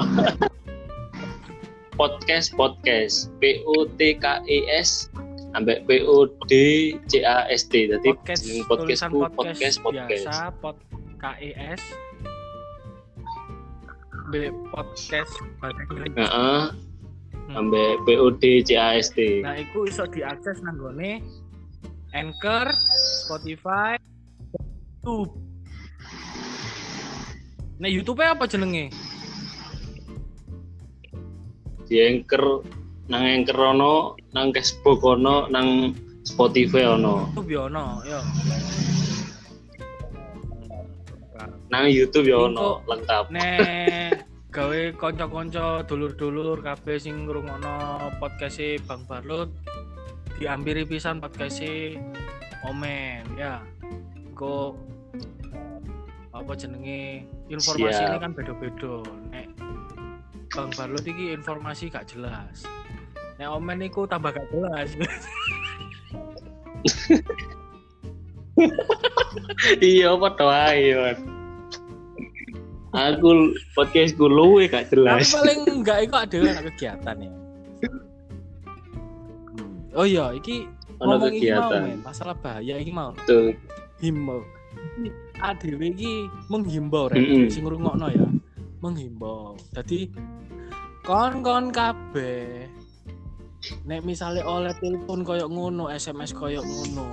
podcast 1.99 2.55
podcast 2.55 3.27
P 3.43 3.59
O 3.67 3.83
T 3.99 4.15
K 4.15 4.39
E 4.47 4.63
S 4.71 5.11
ambek 5.51 5.83
P 5.83 5.99
O 6.07 6.31
D 6.47 6.53
C 7.11 7.27
A 7.27 7.43
S 7.51 7.67
T 7.67 7.91
jadi 7.91 8.15
Podcast 8.15 8.47
podcastku 8.71 9.19
podcast, 9.19 9.35
podcast 9.35 9.77
podcast 9.83 10.23
biasa 10.23 10.55
pod 10.63 10.75
KES 11.19 11.81
B 14.31 14.47
podcast 14.71 15.33
bahasa 15.59 15.81
Inggris. 15.91 16.15
Heeh. 16.15 16.61
ambek 17.51 17.99
P 18.07 18.15
O 18.15 18.31
D 18.31 18.63
C 18.63 18.79
A 18.79 18.95
S 18.95 19.11
T 19.11 19.43
Nah, 19.43 19.59
iku 19.59 19.83
iso 19.83 20.07
diakses 20.07 20.63
nang 20.63 20.79
gone 20.79 21.19
Anchor, 22.15 22.71
Spotify, 23.27 23.99
YouTube. 25.03 25.35
Nah, 27.77 27.85
YouTube 27.91 28.23
apa 28.23 28.47
jenenge? 28.49 28.89
Di 31.89 31.97
anchor 32.05 32.61
nang 33.09 33.25
anchor 33.25 33.57
ono 33.73 34.13
nang 34.37 34.53
Facebook 34.53 35.01
ono 35.01 35.49
nang 35.49 35.97
Spotify 36.21 36.85
ono 36.85 37.33
YouTube 37.33 37.49
ya 37.49 37.61
ono, 37.65 37.85
ya. 38.05 38.19
nang 41.73 41.89
YouTube 41.89 42.29
ya 42.29 42.37
ono 42.45 42.85
lengkap 42.85 43.33
Nek 43.33 44.21
gawe 44.55 44.81
kanca-kanca 44.97 45.85
dulur-dulur 45.85 46.61
kabeh 46.61 46.97
sing 47.01 47.25
ngrungokno 47.25 48.13
podcast 48.21 48.61
Bang 48.85 49.05
Barlut 49.09 49.49
diambiri 50.37 50.85
pisan 50.85 51.17
podcast 51.17 51.61
Omen 52.65 53.25
ya. 53.37 53.65
Kok 54.37 54.73
apa 56.29 56.51
jenenge 56.53 57.25
informasi 57.49 57.99
ini 57.99 58.15
Siap. 58.15 58.21
kan 58.21 58.31
beda-beda. 58.37 58.95
Nek 59.33 59.48
Bang 60.49 60.73
Barlut 60.73 61.05
iki 61.05 61.37
informasi 61.37 61.93
gak 61.93 62.09
jelas. 62.09 62.65
Nek 63.37 63.49
Omen 63.53 63.85
iku 63.85 64.09
tambah 64.09 64.33
gak 64.33 64.49
jelas. 64.49 64.89
iya 69.79 70.09
padha 70.17 70.43
wae 70.43 70.89
Wan. 70.97 71.17
aku 72.89 73.53
podcastku 73.77 74.25
luwe 74.25 74.65
gak 74.65 74.89
Tapi 74.89 74.97
jelas 74.97 75.29
paling 75.29 75.59
enggak 75.69 76.09
iku 76.09 76.15
ada 76.17 76.37
kegiatan 76.65 77.15
ya. 77.21 77.31
Oh 79.97 80.05
iya, 80.05 80.33
iki 80.33 80.65
ono 81.01 81.17
mau 81.17 81.25
kegiatan 81.29 81.81
men, 81.85 81.99
masalah 82.01 82.33
bahaya 82.37 82.77
iki 82.77 82.89
mau 82.93 83.13
tuh 83.25 83.53
himbau. 84.01 84.41
ADW 85.39 85.81
iki 85.95 86.27
menghimbau 86.51 87.07
rek 87.09 87.19
Mm-mm. 87.21 87.47
sing 87.49 87.63
ngrungokno 87.63 88.07
ya. 88.11 88.28
Menghimbau. 88.79 89.59
Jadi 89.75 90.11
kon-kon 91.03 91.71
kabeh 91.71 92.67
nek 93.83 94.07
misalnya 94.07 94.47
oleh 94.47 94.71
telepon 94.79 95.27
koyo 95.27 95.51
ngono 95.51 95.91
SMS 95.91 96.31
koyo 96.31 96.63
ngono 96.63 97.11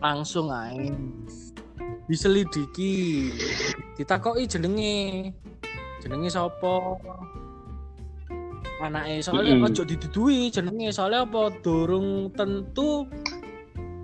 langsung 0.00 0.48
ae. 0.48 0.92
Diselidiki 2.04 3.32
ditakoki 3.96 4.44
jenenge. 4.44 5.32
Jenenge 6.04 6.28
sapa? 6.28 7.00
Anake 8.84 9.24
soalnya 9.24 9.56
Mm-mm. 9.56 9.68
ojo 9.72 9.82
didudui 9.88 10.52
jenenge 10.52 10.92
soalnya 10.92 11.24
apa? 11.24 11.48
Durung 11.64 12.28
tentu 12.36 13.08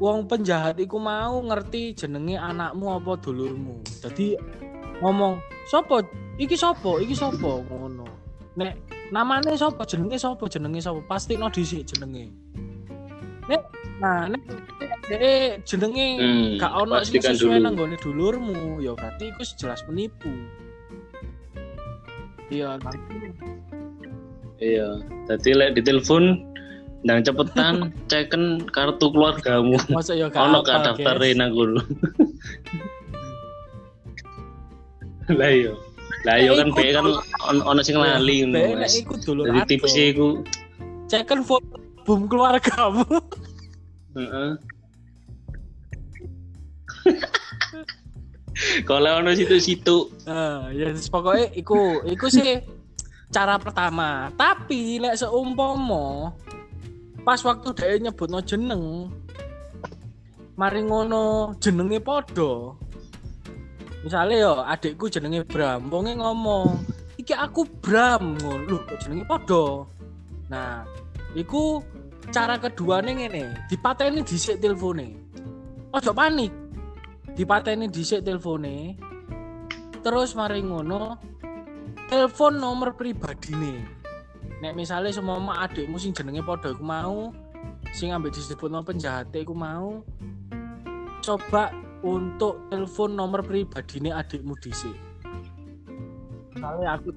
wong 0.01 0.25
penjahat 0.25 0.81
iku 0.81 0.97
mau 0.97 1.37
ngerti 1.45 1.93
jenenge 1.93 2.41
anakmu 2.41 2.97
apa 2.97 3.21
dulurmu. 3.21 3.85
Jadi 3.85 4.41
ngomong 5.01 5.41
sapa 5.69 6.05
iki 6.37 6.57
sapa 6.57 7.01
iki 7.01 7.17
sapa 7.17 7.65
ngono. 7.69 8.07
Nek 8.57 8.77
namanya 9.11 9.57
sapa 9.57 9.83
jenenge 9.89 10.17
sapa 10.21 10.45
jenenge 10.47 10.81
sapa 10.81 11.01
pasti 11.09 11.35
no 11.37 11.49
dhisik 11.51 11.85
jenenge. 11.89 12.31
Nek 13.49 13.63
nah 14.01 14.29
nek 14.31 14.43
nek 15.11 15.67
jenenge 15.67 16.07
Hmm, 16.21 16.57
gak 16.57 16.73
ono 16.73 17.03
sing 17.03 17.19
sesuai 17.21 17.59
nang 17.61 17.75
nggone 17.75 17.99
dulurmu 17.99 18.79
ya 18.79 18.95
berarti 18.95 19.35
iku 19.35 19.43
jelas 19.59 19.83
penipu 19.85 20.31
iya 22.49 22.79
nanti 22.79 23.19
Iya. 24.61 25.01
Jadi 25.25 25.57
lek 25.57 25.73
ditelepon 25.81 26.45
ndang 27.01 27.25
cepetan 27.25 27.89
ceken 28.13 28.69
kartu 28.69 29.09
keluargamu. 29.09 29.81
masa 29.89 30.13
ya 30.13 30.29
gak 30.29 30.37
Ono 30.37 30.61
ka 30.61 30.85
daftar 30.85 31.17
nang. 31.33 31.51
Lah 35.37 35.51
iya. 35.51 35.73
Lah 36.27 36.37
iya 36.37 36.51
kan 36.59 36.69
be 36.75 36.85
kan 36.93 37.07
on- 37.47 37.65
ono 37.65 37.81
sing 37.81 37.97
lali 37.97 38.45
ngono. 38.45 38.83
Nek 38.83 38.91
iku 38.93 39.15
dulur 39.21 39.45
Jadi 39.49 39.61
ado. 39.63 39.69
tips 39.71 39.95
iku 39.97 40.29
cekan 41.11 41.43
foto 41.43 41.75
bum 42.07 42.31
keluargamu 42.31 43.03
heeh. 44.15 44.51
Kalau 48.89 49.11
ono 49.23 49.31
situ-situ 49.33 50.11
Nah, 50.29 50.69
ya 50.71 50.93
pokoknya 51.09 51.55
iku 51.57 52.05
iku 52.05 52.27
sih 52.29 52.61
cara 53.31 53.57
pertama. 53.57 54.29
Tapi 54.35 54.99
lek 55.01 55.17
seumpama 55.17 56.35
pas 57.21 57.41
waktu 57.45 57.69
dia 57.77 57.97
nyebutno 58.01 58.41
jeneng 58.43 59.09
mari 60.57 60.85
ngono 60.85 61.55
jenenge 61.59 61.99
padha. 62.01 62.75
Misalnya 64.01 64.37
yo 64.41 64.53
adikku 64.65 65.13
jenenge 65.13 65.45
Bram, 65.45 65.93
wonge 65.93 66.17
ngomong, 66.17 66.81
"Iki 67.21 67.35
aku 67.37 67.69
Bram." 67.69 68.41
Ngono. 68.41 68.65
Lho, 68.65 68.79
kok 68.89 68.99
jenenge 69.05 69.25
padha. 69.29 69.85
Nah, 70.49 70.83
iku 71.37 71.85
cara 72.33 72.57
keduanya 72.57 73.13
ngene, 73.13 73.69
dipateni 73.69 74.25
dhisik 74.25 74.59
telpone. 74.59 75.15
Ojo 75.93 76.11
panik. 76.17 76.53
Dipateni 77.37 77.87
dhisik 77.93 78.25
telpone. 78.25 79.11
terus 80.01 80.33
mari 80.33 80.65
ngono 80.65 81.21
telepon 82.09 82.57
nomor 82.57 82.97
pribadi 82.97 83.53
nih 83.53 83.81
nek 84.65 84.73
misalnya 84.73 85.13
semua 85.13 85.37
adikmu 85.69 86.01
sing 86.01 86.17
jenenge 86.17 86.41
podo 86.41 86.73
iku 86.73 86.85
mau 86.85 87.33
sing 87.93 88.13
ambek 88.13 88.33
disebut 88.33 88.73
penjahat 88.85 89.29
iku 89.37 89.53
mau 89.53 90.01
coba 91.21 91.69
untuk 92.01 92.67
telepon 92.73 93.13
nomor 93.17 93.41
pribadi 93.45 94.01
nih 94.01 94.15
adikmu 94.17 94.57
dhisik 94.61 94.97
misalnya 96.57 96.97
aku 97.01 97.09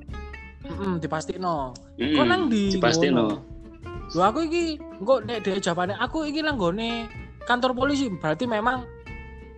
mm 0.64 0.96
dipasti 1.04 1.36
no 1.36 1.76
Heeh. 2.00 2.16
kok 2.16 2.26
nang 2.26 2.48
di 2.48 2.72
Dipastino. 2.74 3.44
Lho 4.14 4.22
aku 4.24 4.48
iki 4.48 4.80
engko 4.80 5.20
nek 5.26 5.44
dhek 5.44 5.60
jawabane 5.60 5.94
aku 6.00 6.24
iki 6.30 6.40
nang 6.40 6.56
gone 6.56 7.08
kantor 7.44 7.76
polisi 7.76 8.08
berarti 8.08 8.48
memang 8.48 8.88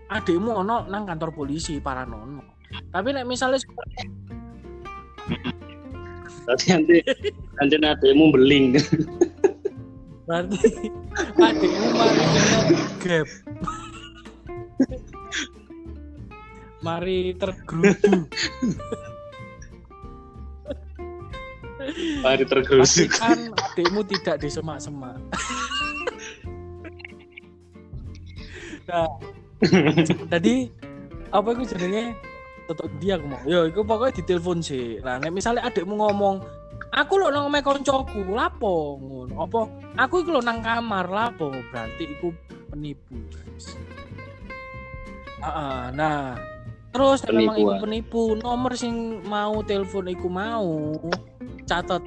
adikmu 0.09 0.49
ono 0.49 0.89
nang 0.89 1.05
kantor 1.05 1.29
polisi 1.35 1.77
paranono. 1.77 2.41
Tapi 2.89 3.09
nek 3.13 3.29
misalnya 3.29 3.61
Berarti 6.45 6.65
nanti 6.73 6.95
nanti 7.57 7.75
adekmu 7.77 8.33
beling. 8.33 8.77
berarti 10.25 10.57
adikmu 11.49 11.87
mari 11.93 12.23
gap. 13.01 13.27
Mari 16.85 17.33
tergerudu. 17.33 18.29
Mari 22.25 22.43
tergerusuk. 22.49 23.13
Pastikan 23.13 23.53
adikmu 23.53 24.01
tidak 24.09 24.41
disemak-semak. 24.41 25.21
nah, 28.89 29.09
tadi 30.33 30.69
apa 31.29 31.47
itu 31.53 31.63
jenenge 31.75 32.17
tetep 32.65 32.89
dia 32.97 33.21
aku 33.21 33.27
mau. 33.29 33.43
Yo, 33.45 33.69
iku 33.69 33.85
pokoknya 33.85 34.17
ditelepon 34.17 34.59
sih. 34.65 34.97
Nah, 35.05 35.21
nek 35.21 35.29
misalnya 35.29 35.69
adikmu 35.69 35.93
ngomong, 36.01 36.41
aku 36.89 37.13
lo 37.21 37.29
nang 37.29 37.53
koncoku, 37.53 38.33
lapo 38.33 38.97
ngono. 38.97 39.45
Apa 39.45 39.59
aku 40.01 40.25
iku 40.25 40.29
lo 40.33 40.41
nang 40.41 40.65
kamar, 40.65 41.05
lapo? 41.05 41.53
Berarti 41.69 42.03
iku 42.17 42.33
penipu, 42.73 43.13
guys. 43.29 43.77
Ah, 45.45 45.93
nah, 45.93 46.33
terus 46.95 47.19
memang 47.27 47.55
iku 47.59 47.73
penipu, 47.83 48.23
nomor 48.39 48.71
sing 48.79 49.19
mau 49.27 49.59
telepon 49.59 50.07
iku 50.07 50.31
mau. 50.31 50.95
Catet 51.67 52.01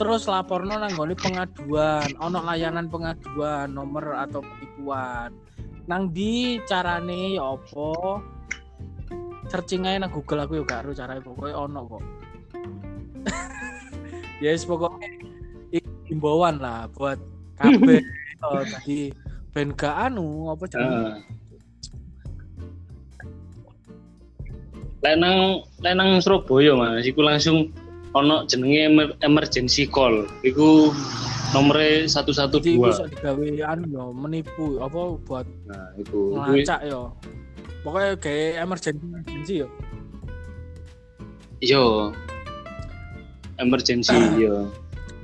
terus 0.00 0.24
laporno 0.24 0.80
nang 0.80 0.96
nggone 0.96 1.12
pengaduan. 1.20 2.08
Ono 2.24 2.38
layanan 2.40 2.88
pengaduan 2.88 3.68
nomor 3.76 4.16
atau 4.16 4.40
penipuan. 4.40 5.36
Nang 5.84 6.08
di 6.16 6.56
carane 6.64 7.36
ya 7.36 7.52
apa? 7.52 8.22
Searching 9.52 9.84
aja 9.84 10.06
nang 10.06 10.14
Google 10.14 10.46
aku 10.48 10.64
juga 10.64 10.80
karo 10.80 10.96
caranya 10.96 11.20
pokoknya 11.20 11.56
ono 11.60 11.80
kok. 11.84 12.02
Yes 14.40 14.64
pokoknya 14.64 15.04
iki 15.68 15.84
himbauan 16.08 16.64
lah 16.64 16.88
buat 16.96 17.20
kabeh. 17.60 18.00
Tadi 18.40 19.12
ben 19.52 19.76
gak 19.76 20.08
anu 20.08 20.48
apa 20.48 20.64
jenenge? 20.64 20.96
Heeh. 20.96 21.39
Lek 25.00 25.14
nang 25.16 25.64
lek 25.80 25.94
nang 25.96 26.20
Surabaya 26.20 26.76
Mas, 26.76 27.08
iku 27.08 27.24
langsung 27.24 27.72
ono 28.12 28.44
jenenge 28.44 28.90
emer- 28.90 29.16
emergency 29.24 29.88
call. 29.88 30.28
Iku 30.44 30.92
nomornya 31.50 32.06
112. 32.06 32.62
jadi 32.62 32.70
iku 32.78 32.82
iso 32.86 33.04
digawe 33.10 33.46
anu 33.74 33.84
yo 33.90 34.04
menipu 34.14 34.78
apa 34.78 35.18
buat 35.26 35.46
Nah, 35.66 35.90
iku 35.98 36.38
ngelacak 36.38 36.80
yo 36.86 37.10
pokoknya 37.82 38.10
kayak 38.22 38.62
emergency 38.62 39.02
emergency 39.02 39.54
yo 39.58 39.68
yo 41.58 41.84
emergency 43.58 44.14
yo. 44.46 44.70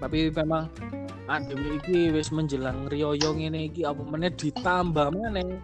tapi 0.02 0.34
memang 0.34 0.66
pandemi 1.30 1.78
iki 1.78 2.10
wis 2.10 2.34
menjelang 2.34 2.90
riyoyo 2.90 3.30
ngene 3.30 3.70
iki 3.70 3.86
apa 3.86 4.02
meneh 4.02 4.34
ditambah 4.34 5.14
meneh 5.14 5.62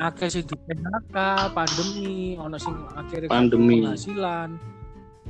akeh 0.00 0.28
sing 0.30 0.44
di 0.46 0.56
PHK 0.58 1.16
pandemi 1.54 2.34
ono 2.34 2.58
sing 2.58 2.74
akhirnya 2.98 3.30
Pandemi. 3.30 3.82
penghasilan 3.84 4.58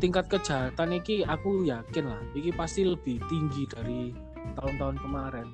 tingkat 0.00 0.26
kejahatan 0.26 0.96
iki 0.98 1.22
aku 1.22 1.68
yakin 1.68 2.04
lah 2.08 2.20
iki 2.32 2.50
pasti 2.50 2.82
lebih 2.88 3.20
tinggi 3.28 3.68
dari 3.68 4.10
tahun-tahun 4.56 4.96
kemarin 5.04 5.48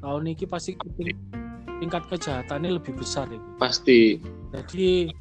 tahun 0.00 0.32
ini 0.32 0.44
pasti 0.48 0.76
ting- 0.96 1.44
tingkat 1.80 2.02
kejahatannya 2.08 2.80
lebih 2.80 2.92
besar 2.96 3.28
iki. 3.28 3.48
Pasti 3.60 4.00
jadi 4.54 5.12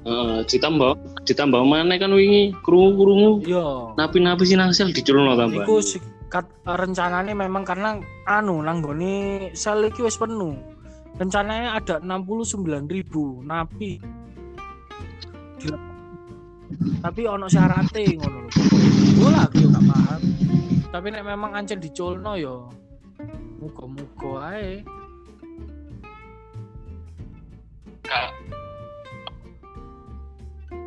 Heeh, 0.00 0.40
ditambah 0.48 0.96
ditambah 1.28 1.60
mana 1.60 2.00
kan 2.00 2.08
wingi 2.16 2.56
krungu-krungu 2.64 3.44
yo 3.44 3.92
napi-napi 4.00 4.48
sinangsel 4.48 4.96
diculno 4.96 5.36
tambah. 5.36 5.60
Iku 5.60 5.84
sikat 5.84 6.48
rencananya 6.64 7.36
memang 7.36 7.68
karena 7.68 8.00
anu 8.24 8.64
nanggone 8.64 9.52
sel 9.52 9.84
iki 9.84 10.00
wis 10.00 10.16
penuh. 10.16 10.56
Rencananya 11.20 11.76
ada 11.76 12.00
69.000 12.00 13.44
napi. 13.44 14.00
Gila. 15.60 15.76
Tapi 17.04 17.20
ono 17.28 17.44
syaratnya 17.44 18.16
ngono 18.16 18.48
lho. 18.48 18.50
Gue 19.20 19.28
aku 19.28 19.68
gak 19.68 19.84
paham. 19.84 20.20
Tapi 20.88 21.12
nek 21.12 21.28
memang 21.28 21.52
ancen 21.52 21.76
diculno 21.76 22.40
yo. 22.40 22.72
Muga-muga 23.60 24.48
ae. 24.48 24.80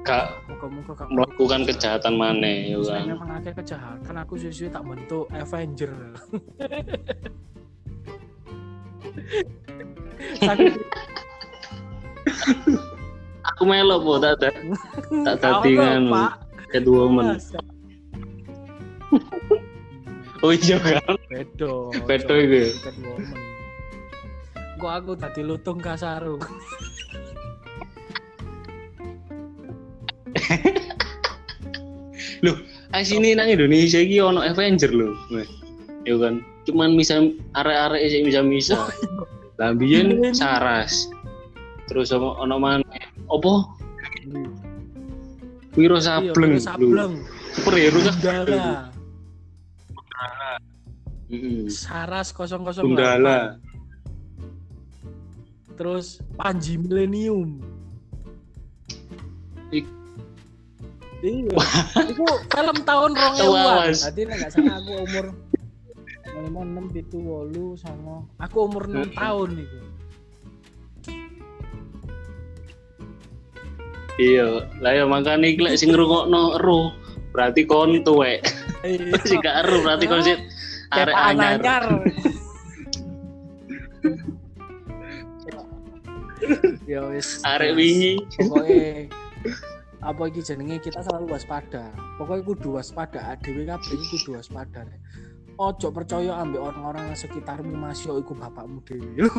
Gak 0.02 0.34
Muga-muga 0.50 0.92
gak 0.98 1.14
melakukan 1.14 1.62
kejahatan 1.70 2.18
mana 2.18 2.74
ya 2.74 2.82
Saya 2.82 3.06
kan. 3.06 3.14
memang 3.14 3.30
akeh 3.38 3.54
kejahatan 3.54 4.16
aku 4.18 4.34
susu 4.42 4.66
tak 4.66 4.82
bentuk 4.82 5.30
Avenger. 5.30 5.94
Aku 13.54 13.62
melok 13.68 14.02
po 14.04 14.14
tak 14.18 14.40
tak 14.42 14.54
tak 15.42 15.64
kan 15.64 16.04
kedua 16.74 17.12
men. 17.12 17.38
Oh 20.44 20.52
iya 20.52 20.76
kan. 20.82 21.16
bedo 21.32 21.94
Bedo 22.04 22.34
iku. 22.36 22.62
woman 23.08 23.32
kok 24.84 24.92
aku 25.00 25.16
tadi 25.16 25.42
lutung 25.48 25.80
kasaru 25.80 26.36
Asine 32.94 33.34
nang 33.34 33.50
Indonesia 33.50 33.98
iki 33.98 34.22
ono 34.22 34.46
Avenger 34.46 34.94
lho. 34.94 35.18
Weh. 35.34 35.50
Ya 36.06 36.14
kan. 36.22 36.46
Cuman 36.70 36.94
misal 36.94 37.34
arek-arek 37.58 38.06
sing 38.06 38.30
bisa-bisa. 38.30 38.78
Lah 39.64 39.72
biyen 39.72 40.36
Saras. 40.36 41.08
Terus 41.88 42.12
ono 42.12 42.36
ono 42.36 42.60
mana? 42.60 42.84
Opo? 43.32 43.64
Wiro 45.80 46.04
Sableng. 46.04 46.60
Iya, 46.60 46.60
lho. 46.60 46.68
sableng 46.68 47.14
Superhero. 47.56 47.98
Gundala. 48.04 48.92
Saras 51.72 52.36
008 52.36 52.84
Gundala. 52.84 53.56
terus 55.74 56.22
Panji 56.38 56.78
Millennium 56.78 57.58
Ik- 59.74 59.90
iya 61.26 61.50
itu 62.06 62.26
film 62.54 62.78
tahun 62.86 63.12
rong 63.18 63.36
Awas. 63.42 64.06
Tadi 64.06 64.22
nek 64.30 64.38
gak 64.38 64.52
salah 64.54 64.78
aku 64.78 64.92
umur 65.02 65.26
lima 66.42 66.62
enam 66.66 66.86
itu 66.92 67.18
wolu 67.20 67.78
sama 67.78 68.26
aku 68.40 68.66
umur 68.66 68.90
enam 68.90 69.06
Heeh. 69.06 69.16
tahun 69.16 69.52
itu 69.60 69.80
Iya, 74.14 74.70
lah 74.78 74.94
ya 74.94 75.10
makane 75.10 75.58
iki 75.58 75.66
lek 75.66 75.74
sing 75.74 75.90
ngrungokno 75.90 76.62
ero 76.62 76.94
berarti 77.34 77.66
kon 77.66 77.98
tuwek. 78.06 78.46
iya 78.86 79.10
Sing 79.26 79.42
gak 79.42 79.66
ero 79.66 79.82
berarti 79.82 80.06
kon 80.06 80.22
sih 80.22 80.38
arek 80.94 81.18
anyar. 81.18 81.84
ya 86.86 87.02
wis 87.10 87.40
Arek 87.42 87.74
wingi. 87.74 88.20
pokoknya 88.38 89.08
apa 90.04 90.22
iki 90.28 90.44
jenenge 90.44 90.78
kita 90.84 91.00
selalu 91.00 91.32
waspada 91.32 91.90
pokoknya 92.20 92.44
kudu 92.44 92.70
waspada 92.76 93.24
adewe 93.32 93.64
kabeh 93.64 93.98
kudu 94.12 94.36
waspada 94.36 94.84
ojo 95.58 95.88
percaya 95.94 96.40
ambek 96.42 96.62
orang-orang 96.62 97.14
sekitarmu 97.14 97.74
masih 97.74 98.20
iku 98.20 98.34
bapakmu 98.38 98.80
dhewe. 98.86 99.28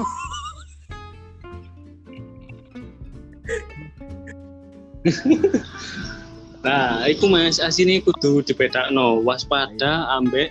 Nah, 6.64 7.04
iku 7.04 7.28
Mas 7.28 7.60
asine 7.60 8.00
kudu 8.00 8.40
dibedakno. 8.40 9.20
Waspada 9.20 10.08
ambek 10.16 10.48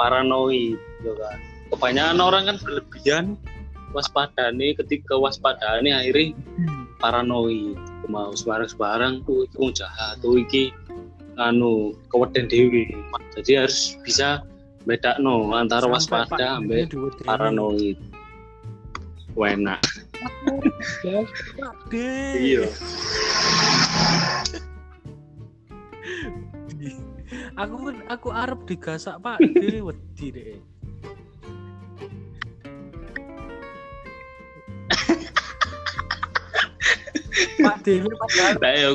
paranoid, 0.00 0.80
yo 1.04 1.12
kan. 1.20 1.36
Kebanyakan 1.68 2.18
orang 2.24 2.42
kan 2.48 2.56
berlebihan 2.64 3.24
waspada 3.92 4.48
nih 4.48 4.72
ketika 4.80 5.12
waspada 5.12 5.84
nih 5.84 5.92
akhirnya 5.92 6.32
paranoid. 7.04 7.76
Mau 8.08 8.32
sembarang-sembarang 8.32 9.28
tuh 9.28 9.44
wong 9.60 9.76
jahat 9.76 10.16
tuh 10.24 10.40
iki 10.40 10.72
anu 11.40 11.96
keweden 12.12 12.44
dewi 12.48 12.92
jadi 13.32 13.64
harus 13.64 13.96
bisa 14.04 14.44
bedakno 14.82 15.54
antara 15.54 15.86
Sampai 15.86 15.94
waspada 15.96 16.46
ambek 16.58 16.90
paranoid. 17.22 17.98
De. 21.88 22.06
iya. 22.36 22.64
Aku 27.56 27.92
aku 28.08 28.28
arep 28.28 28.60
digasak 28.68 29.16
Pak. 29.24 29.40
De 29.60 29.80
wedi 29.80 30.28
deh 30.32 30.60
Pak 37.62 37.76
Dene 37.86 38.10
padahal 38.18 38.94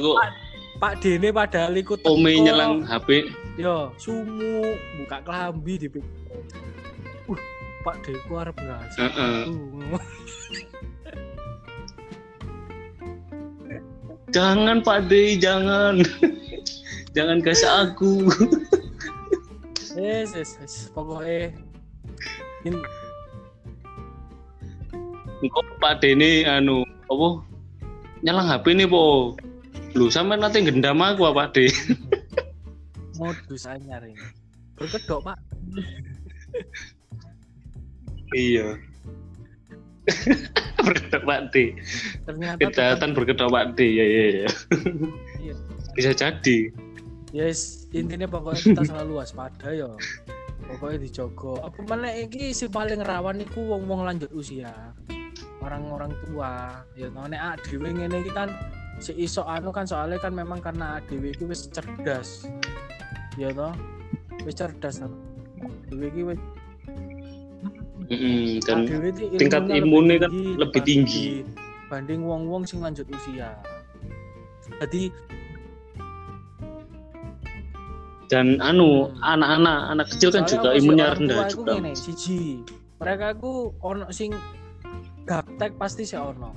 Pak 0.78 0.94
Dene 1.02 1.30
padahal 1.34 1.74
ikut 1.80 2.00
ome 2.06 2.36
teko. 2.36 2.44
nyelang 2.46 2.74
HP 2.86 3.26
yo 3.58 3.90
sumu 3.98 4.78
buka 5.02 5.18
kelambi 5.26 5.74
di 5.82 5.88
uh 7.28 7.42
Pak 7.82 8.06
Deku 8.06 8.38
arep 8.38 8.58
ngasih. 8.62 9.10
Uh, 9.18 9.98
jangan 14.30 14.80
Pak 14.86 15.10
D 15.10 15.42
jangan. 15.42 16.00
Jangan 17.18 17.42
kasih 17.42 17.66
aku 17.66 18.30
yes 19.98 20.38
yes 20.38 20.52
yes. 20.62 20.94
Pokoknya 20.94 21.50
in, 22.62 22.78
kok 25.50 25.66
Pak 25.82 26.06
D 26.06 26.14
ini 26.14 26.46
anu 26.46 26.86
apa? 27.10 27.42
Nyelang 28.22 28.50
HP 28.50 28.78
nih 28.78 28.86
po. 28.86 29.34
Lu 29.98 30.14
sampe 30.14 30.38
nanti 30.38 30.62
gendam 30.62 31.02
aku 31.02 31.26
Pak 31.34 31.58
D 31.58 31.66
modus 33.18 33.66
anyar 33.66 34.06
ini 34.06 34.22
berkedok 34.78 35.26
Pak. 35.26 35.38
Iya. 38.32 38.78
Berkedok 40.88 41.24
Pak 41.28 41.52
D 41.52 41.76
ternyata 42.24 42.60
kejahatan 42.64 43.12
berkedok 43.12 43.52
Pak 43.52 43.76
D 43.76 43.92
ya 43.92 44.06
ya 44.06 44.26
ya 44.46 44.50
Iya. 45.44 45.56
bisa 45.98 46.12
jadi. 46.16 46.58
Yes 47.36 47.92
intinya 47.92 48.30
pokoknya 48.30 48.72
kita 48.72 48.82
selalu 48.88 49.20
waspada 49.20 49.68
ya 49.74 49.92
pokoknya 50.70 51.04
dijogo. 51.04 51.60
Apa 51.60 51.84
mana 51.84 52.14
ini 52.16 52.56
si 52.56 52.72
paling 52.72 53.04
rawan 53.04 53.44
iku 53.44 53.68
wong 53.68 53.90
wong 53.90 54.08
lanjut 54.08 54.32
usia. 54.32 54.72
Orang-orang 55.60 56.16
tua. 56.24 56.86
Ya 56.96 57.12
no 57.12 57.28
nek 57.28 57.60
adewe 57.60 57.92
ngene 57.92 58.24
iki 58.24 58.32
kan 58.32 58.48
si 59.04 59.12
iso 59.18 59.44
anu 59.44 59.76
kan 59.76 59.84
soalnya 59.84 60.24
kan 60.24 60.32
memang 60.32 60.64
karena 60.64 61.04
adewe 61.04 61.36
iki 61.36 61.44
wis 61.44 61.68
cerdas 61.68 62.48
ya 63.38 63.50
toh. 63.54 63.74
Wis 64.44 64.54
cerdas 64.54 65.02
adewe 65.02 66.06
iki 66.10 66.22
wis 66.26 66.40
dan 68.64 68.88
tingkat 69.36 69.68
imunnya 69.68 70.26
kan 70.26 70.32
lebih 70.32 70.82
tinggi. 70.82 71.44
banding 71.88 72.24
wong-wong 72.24 72.68
sing 72.68 72.84
lanjut 72.84 73.08
usia. 73.08 73.56
Jadi 74.84 75.08
dan 78.28 78.60
anu 78.60 79.08
Hmm. 79.08 79.40
anak-anak 79.40 79.80
anak 79.96 80.06
kecil 80.12 80.30
kan 80.36 80.44
Soalnya 80.44 80.52
juga 80.52 80.68
aku 80.68 80.80
imunnya 80.84 81.06
rendah 81.16 81.40
juga. 81.48 81.72
siji 81.96 82.60
mereka 83.00 83.32
ku 83.40 83.72
ono 83.80 84.12
sing 84.12 84.36
gaptek 85.24 85.80
pasti 85.80 86.04
sih 86.04 86.20
ono. 86.20 86.52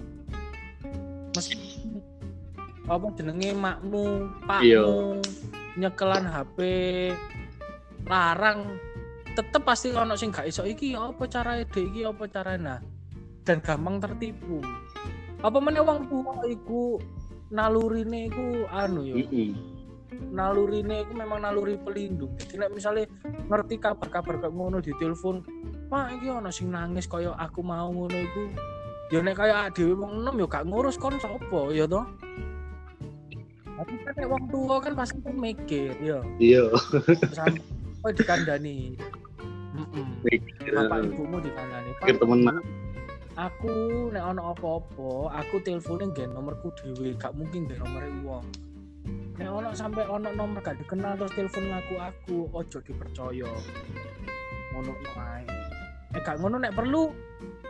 Meski 1.31 1.59
apa 2.91 3.07
jenenge? 3.15 3.55
Makmu 3.55 4.03
pakmu 4.51 4.67
Iya. 4.67 4.83
Nyekelan 5.79 6.27
HP 6.27 6.59
larang 8.09 8.79
tetep 9.37 9.63
pasti 9.63 9.95
ono 9.95 10.19
sing 10.19 10.35
gak 10.35 10.51
iso 10.51 10.67
iki 10.67 10.99
apa 10.99 11.23
cara 11.31 11.61
dek 11.63 11.77
iki 11.77 12.03
apa 12.03 12.25
cara 12.27 12.59
nah 12.59 12.81
dan 13.47 13.63
gampang 13.63 14.03
tertipu 14.03 14.59
apa 15.41 15.59
meneh 15.63 15.81
wong 15.81 16.11
tua 16.11 16.43
iku 16.51 16.99
nalurine 17.55 18.27
iku 18.27 18.67
anu 18.73 19.07
yo 19.07 19.17
nalurine 20.29 21.07
itu 21.09 21.13
memang 21.17 21.41
naluri 21.41 21.81
pelindung. 21.81 22.37
Jadi 22.37 22.61
nek 22.61 22.71
misalnya 22.77 23.05
ngerti 23.49 23.81
kabar-kabar 23.81 24.37
kayak 24.37 24.53
ngono 24.53 24.79
di 24.85 24.93
telepon, 25.01 25.41
"Pak, 25.89 26.21
iki 26.21 26.29
ana 26.29 26.53
sing 26.53 26.69
nangis 26.69 27.09
kaya 27.09 27.33
aku 27.41 27.65
mau 27.65 27.89
ngono 27.89 28.17
iku." 28.21 28.45
Ya 29.11 29.25
nek 29.25 29.41
kaya 29.41 29.73
dhewe 29.75 29.99
wong 29.99 30.23
enom 30.23 30.39
ya 30.39 30.47
gak 30.47 30.67
ngurus 30.71 31.01
kon 31.01 31.19
sapa 31.19 31.73
ya 31.75 31.89
toh. 31.89 32.07
Tapi 33.81 33.97
kan 34.05 34.29
wong 34.29 34.45
tua 34.53 34.77
kan 34.85 34.93
pasti 34.93 35.17
kan 35.25 35.37
mikir 35.41 35.97
ya 36.05 36.21
iya 36.37 36.69
sampai 37.33 38.13
dikandani. 38.13 38.93
Heeh. 39.73 40.07
Bapak 40.69 41.09
ibumu 41.09 41.41
dikandani. 41.41 41.91
Pikir 42.05 42.21
"Pak, 42.21 42.21
temen 42.21 42.41
Aku 43.41 43.73
nek 44.13 44.21
ana 44.21 44.53
apa-apa, 44.53 45.33
aku 45.33 45.65
teleponnya 45.65 46.13
nggen 46.13 46.37
nomorku 46.37 46.69
dhewe, 46.77 47.17
gak 47.17 47.33
mungkin 47.33 47.65
nggen 47.65 47.81
nomor 47.81 48.05
wong. 48.21 48.45
Nek 49.41 49.49
ono 49.49 49.73
sampai 49.73 50.05
ono 50.05 50.29
nomor 50.29 50.61
gak 50.61 50.77
dikenal 50.77 51.17
terus 51.17 51.33
telepon 51.33 51.73
aku 51.73 51.95
aku 51.97 52.37
ojo 52.53 52.79
dipercaya. 52.85 53.49
Ngono 54.77 54.93
ae. 55.17 55.49
Nek 56.13 56.21
gak 56.21 56.37
ngono 56.37 56.61
nek 56.61 56.77
perlu 56.77 57.17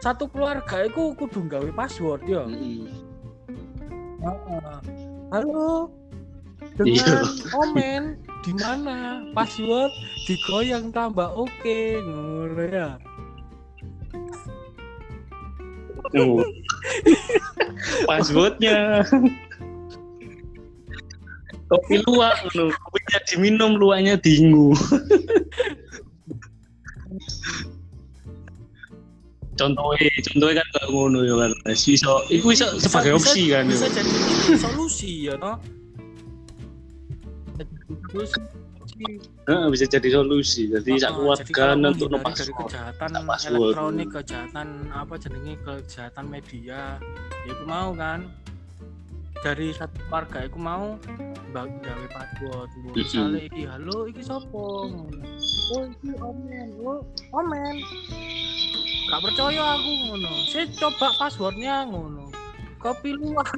satu 0.03 0.27
keluarga 0.27 0.83
iku 0.83 1.15
kudu 1.15 1.47
gawe 1.47 1.71
password 1.71 2.27
ya. 2.27 2.43
Mm-mm. 2.51 2.91
Heeh. 4.27 4.79
Halo. 5.31 6.00
Iya. 6.87 7.05
Dengan 7.05 7.25
Omen 7.55 8.03
di 8.41 8.53
mana? 8.57 8.99
Password 9.37 9.93
digoyang 10.25 10.89
tambah 10.91 11.29
oke 11.37 11.79
ngono 12.01 12.63
ya. 12.65 12.89
Passwordnya 18.09 19.05
kopi 21.71 22.03
luwak 22.03 22.35
lu 22.59 22.67
kopinya 22.75 23.19
diminum 23.31 23.79
luaknya 23.79 24.19
dingu 24.19 24.75
contohnya 29.55 30.11
contohnya 30.27 30.55
kan 30.59 30.67
gak 30.75 30.87
ngono 30.91 31.23
ya 31.23 31.35
kan 31.39 31.53
iso 31.71 32.27
iku 32.27 32.51
iso 32.51 32.67
Bisa- 32.75 32.91
sebagai 32.91 33.15
bisa- 33.15 33.23
opsi 33.23 33.43
kan 33.55 33.65
bisa 33.71 33.87
ya. 33.87 34.03
jadi 34.03 34.11
solusi 34.59 35.31
ya 35.31 35.39
no 35.39 35.63
terus 38.11 38.31
Heeh, 39.49 39.67
bisa 39.73 39.85
jadi 39.89 40.09
solusi. 40.13 40.69
Jadi 40.69 41.01
sak 41.01 41.17
keluarga 41.17 41.79
untuk 41.79 42.11
no 42.13 42.19
dari 42.21 42.53
kejahatan 42.53 43.11
elektronik 43.25 44.09
kejahatan 44.13 44.69
apa 44.93 45.15
jenenge 45.17 45.55
kejahatan 45.65 46.25
media 46.29 47.01
ya 47.47 47.53
aku 47.55 47.65
mau 47.65 47.91
kan. 47.97 48.29
Dari 49.41 49.73
satu 49.73 49.97
keluarga 50.05 50.45
aku 50.45 50.59
mau 50.61 51.01
bagi 51.57 51.77
gawe 51.81 52.07
password. 52.13 52.69
Misalnya 52.93 53.41
iki 53.49 53.63
halo 53.65 54.05
iki 54.05 54.21
sopo 54.21 54.85
ngono 54.93 55.25
oh 55.73 55.83
iki 55.89 56.11
omen. 56.21 56.69
Oh 56.85 57.01
omen. 57.33 57.77
Gak 59.09 59.21
percaya 59.25 59.65
aku 59.81 59.91
ngono. 60.13 60.33
Saya 60.53 60.65
coba 60.77 61.09
passwordnya 61.17 61.89
ngono. 61.89 62.29
Kopi 62.81 63.17
luwak. 63.17 63.49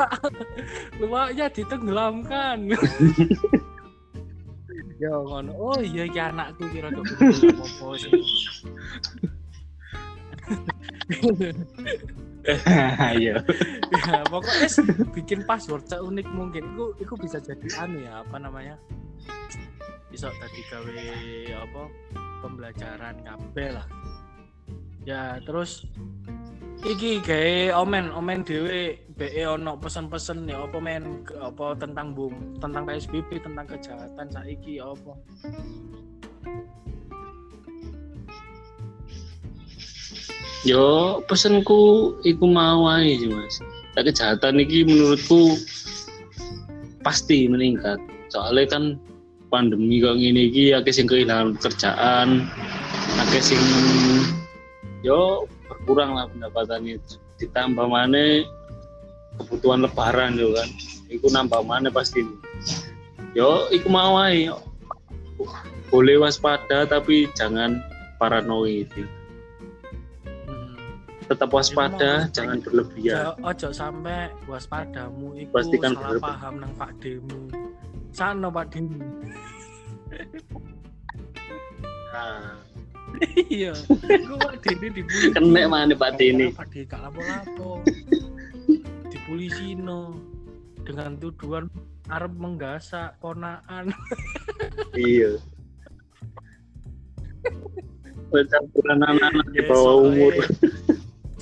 Luwaknya 1.03 1.47
ditenggelamkan 1.51 2.59
ya 5.03 5.11
ngono. 5.19 5.51
Oh 5.59 5.79
iya 5.83 6.07
iki 6.07 6.21
anakku 6.23 6.71
kira 6.71 6.95
kira 6.95 7.03
apa 7.59 7.87
sih. 7.99 8.13
Ayo. 13.03 13.35
ya 14.03 14.23
pokoknya 14.31 14.69
bikin 15.11 15.41
password 15.43 15.87
seunik 15.91 16.27
mungkin. 16.31 16.75
Itu 16.75 16.85
itu 17.03 17.15
bisa 17.19 17.39
jadi 17.43 17.67
anu 17.83 18.07
ya 18.07 18.23
apa 18.23 18.37
namanya? 18.39 18.79
Bisa 20.11 20.31
tadi 20.31 20.61
gawe 20.71 20.95
apa 21.67 21.83
pembelajaran 22.47 23.17
kabel 23.27 23.83
lah. 23.83 23.87
Ya 25.03 25.43
terus 25.43 25.83
iki 26.83 27.23
kayak 27.23 27.79
omen 27.79 28.11
omen 28.11 28.43
dewe 28.43 28.99
be 29.15 29.31
ono 29.47 29.79
pesen-pesen 29.79 30.51
ya 30.51 30.67
apa 30.67 30.83
men 30.83 31.23
apa 31.39 31.79
tentang 31.79 32.11
bom 32.11 32.35
tentang 32.59 32.83
PSBB 32.83 33.39
tentang 33.39 33.67
kejahatan 33.71 34.27
saiki 34.35 34.83
ya 34.83 34.91
apa 34.91 35.15
Yo 40.63 41.19
pesenku 41.27 42.15
iku 42.23 42.47
mau 42.47 42.87
ae 42.87 43.19
Mas. 43.27 43.59
Tak 43.99 44.07
kejahatan 44.07 44.63
iki 44.63 44.87
menurutku 44.87 45.59
pasti 47.03 47.51
meningkat. 47.51 47.99
Soalnya 48.31 48.79
kan 48.79 48.85
pandemi 49.51 49.99
kok 49.99 50.15
ngene 50.15 50.55
iki 50.55 50.71
akeh 50.71 50.95
sing 50.95 51.11
kehilangan 51.11 51.59
pekerjaan, 51.59 52.47
akeh 53.27 53.43
sing 53.43 53.59
yo 55.03 55.51
berkurang 55.73 56.13
lah 56.13 56.29
pendapatannya. 56.29 57.01
Ditambah 57.41 57.87
mana 57.89 58.45
kebutuhan 59.41 59.81
lebaran 59.83 60.37
yo 60.37 60.53
kan. 60.53 60.69
Iku 61.09 61.33
nambah 61.33 61.65
mana 61.65 61.89
pasti. 61.89 62.21
Yo 63.33 63.73
iku 63.73 63.89
mau 63.89 64.21
ae. 64.21 64.53
Boleh 65.89 66.21
waspada 66.21 66.85
tapi 66.85 67.29
jangan 67.33 67.81
paranoid. 68.21 68.89
Hmm. 68.95 70.77
Tetap 71.29 71.49
waspada, 71.53 72.29
jangan 72.33 72.61
berlebihan. 72.61 73.37
Ojo 73.41 73.69
sampai 73.73 74.29
waspadamu 74.45 75.37
iku 75.37 75.53
Pastikan 75.53 75.93
salah 75.97 76.17
bener. 76.17 76.25
paham 76.25 76.55
nang 76.61 76.73
Pak 76.77 76.93
Demu. 77.01 77.41
Sana 78.13 78.49
Pak 78.53 78.67
Demu. 78.73 79.01
Nah, 82.13 82.61
iya. 83.51 83.73
Pak 83.77 84.63
Demu 84.65 84.87
dibully. 84.93 85.29
Kena 85.33 85.63
mana 85.69 85.95
Pak 85.95 86.21
Deni? 86.21 86.51
Pak 86.53 86.69
Deni 86.73 86.85
gak 86.89 87.01
lapo-lapo. 87.09 87.81
Dibully 89.09 89.49
Sino 89.53 90.17
dengan 90.83 91.17
tuduhan 91.19 91.71
arep 92.11 92.33
menggasak 92.35 93.17
ponaan. 93.23 93.95
iya. 94.99 95.39
Percampuran 98.33 98.99
anak-anak 99.05 99.47
di 99.53 99.61
bawah 99.69 99.95
umur. 100.09 100.35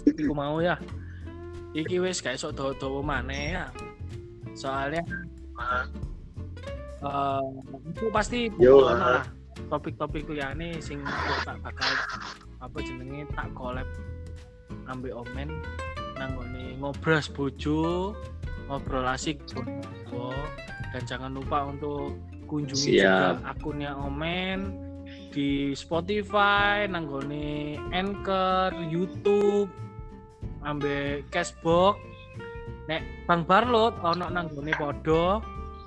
Iku 0.06 0.32
mau 0.34 0.58
ya. 0.58 0.76
Iki 1.72 2.02
wis 2.02 2.18
gak 2.18 2.36
esok 2.36 2.54
dawa-dawa 2.54 3.00
maneh 3.00 3.54
ya. 3.54 3.66
Soalnya 4.58 5.02
eh 7.00 7.44
itu 7.96 8.06
pasti 8.12 8.52
Yo, 8.60 8.84
ah. 8.84 8.92
lah 8.92 9.39
topik-topik 9.70 10.26
liyane 10.26 10.82
sing 10.82 10.98
tak 11.46 11.56
bakal 11.62 11.90
apa 12.60 12.78
jenenge 12.82 13.24
tak 13.32 13.48
collab 13.54 13.86
ambek 14.90 15.14
omen 15.14 15.48
nanggone 16.18 16.76
ngobras 16.82 17.30
bojo 17.30 18.12
ngobrol 18.66 19.06
asik 19.06 19.38
bojo. 19.50 20.30
Dan 20.90 21.02
jangan 21.06 21.30
lupa 21.34 21.70
untuk 21.70 22.18
kunjungi 22.50 22.98
juga 22.98 23.38
Siap. 23.38 23.46
akunnya 23.46 23.94
omen 23.94 24.74
di 25.30 25.70
Spotify 25.78 26.90
nanggone 26.90 27.78
Anchor 27.94 28.74
YouTube 28.90 29.70
ambek 30.66 31.30
Cashbox. 31.30 31.94
Nek 32.90 33.06
Bang 33.30 33.46
Barlot 33.46 33.94
ono 34.02 34.26
nanggone 34.26 34.74
podo 34.74 35.38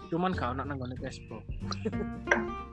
cuman 0.08 0.32
gak 0.32 0.56
ono 0.56 0.62
nanggone 0.64 0.96
Cashbox 0.96 1.44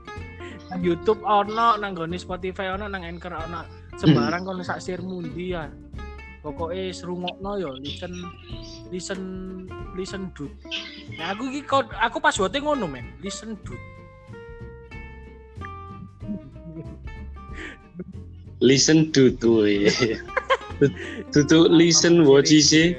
nang 0.71 0.81
YouTube 0.87 1.19
ono 1.27 1.75
nanggone 1.75 2.15
Spotify 2.15 2.71
ono 2.71 2.87
nang 2.87 3.03
Anchor 3.03 3.35
ono. 3.35 3.67
Sembarang 3.99 4.47
kono 4.47 4.63
sak 4.63 4.79
sir 4.79 5.03
mundi 5.03 5.51
ya. 5.51 5.67
Pokoknya 6.41 6.95
serungokno 6.95 7.61
yo 7.61 7.75
listen 7.83 8.15
listen 8.95 9.21
listen 9.99 10.31
dude. 10.33 10.55
Nah 11.19 11.35
aku 11.35 11.51
iki 11.51 11.67
aku 11.99 12.23
passwordnya 12.23 12.63
ngono 12.63 12.87
men. 12.87 13.11
Listen 13.21 13.59
dude. 13.67 13.83
Listen 18.63 19.11
to 19.11 19.35
tuh. 19.37 19.67
Tutu 21.35 21.69
listen 21.69 22.25
watch 22.25 22.55
sih. 22.55 22.97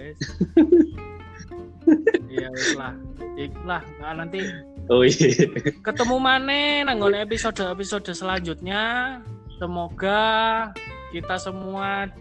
Iya 2.29 2.47
wis 2.51 2.75
lah. 2.77 2.93
Ikhlah, 3.41 3.81
nah, 3.97 4.13
nanti 4.21 4.43
Oh 4.91 5.07
iya. 5.07 5.47
ketemu 5.87 6.19
mana 6.19 6.83
nanggon 6.83 7.15
episode 7.15 7.63
episode 7.63 8.11
selanjutnya. 8.11 9.17
Semoga 9.55 10.67
kita 11.15 11.39
semua 11.39 12.11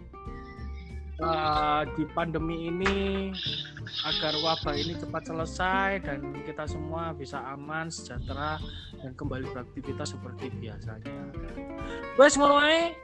uh, 1.18 1.82
di 1.98 2.06
pandemi 2.14 2.70
ini 2.70 3.34
agar 4.06 4.38
wabah 4.38 4.78
ini 4.78 4.94
cepat 4.94 5.26
selesai 5.26 5.98
dan 6.06 6.30
kita 6.46 6.62
semua 6.70 7.10
bisa 7.10 7.42
aman, 7.42 7.90
sejahtera 7.90 8.62
dan 9.02 9.18
kembali 9.18 9.50
beraktivitas 9.50 10.14
seperti 10.14 10.54
biasanya. 10.62 11.26
Wes 12.22 12.38
ae. 12.38 12.94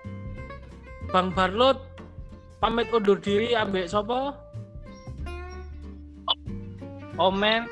Bang 1.11 1.35
Barlot 1.35 1.83
pamit 2.63 2.87
undur 2.95 3.19
diri 3.19 3.59
ambek 3.59 3.91
sopo? 3.91 4.31
Omen, 7.17 7.65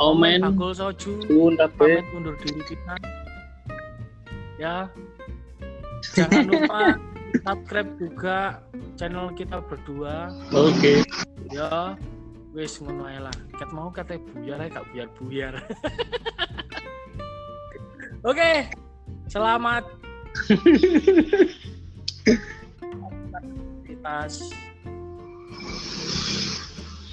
Omen. 0.00 0.40
Bagul 0.40 0.72
Soju. 0.72 1.20
Suwun 1.28 1.60
kabeh. 1.60 2.00
pamit 2.00 2.16
undur 2.16 2.32
diri 2.40 2.64
kita. 2.64 2.96
Ya. 4.56 4.88
Jangan 6.16 6.48
lupa 6.48 6.96
subscribe 7.44 7.90
juga 8.00 8.64
channel 8.96 9.28
kita 9.36 9.60
berdua. 9.60 10.32
Oke. 10.56 11.04
ya. 11.52 11.92
Wis 12.56 12.80
ngono 12.80 13.04
lah. 13.04 13.36
Ket 13.60 13.70
mau 13.76 13.92
kate 13.92 14.16
buyar 14.16 14.64
ae 14.64 14.72
gak 14.72 14.88
buyar 14.90 15.08
buyar 15.20 15.54
oke. 18.28 18.52
Selamat. 19.28 19.84
Aktivitas. 23.36 24.48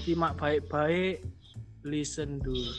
Simak 0.07 0.39
baik-baik 0.39 1.36
listen 1.87 2.43
dulu 2.43 2.75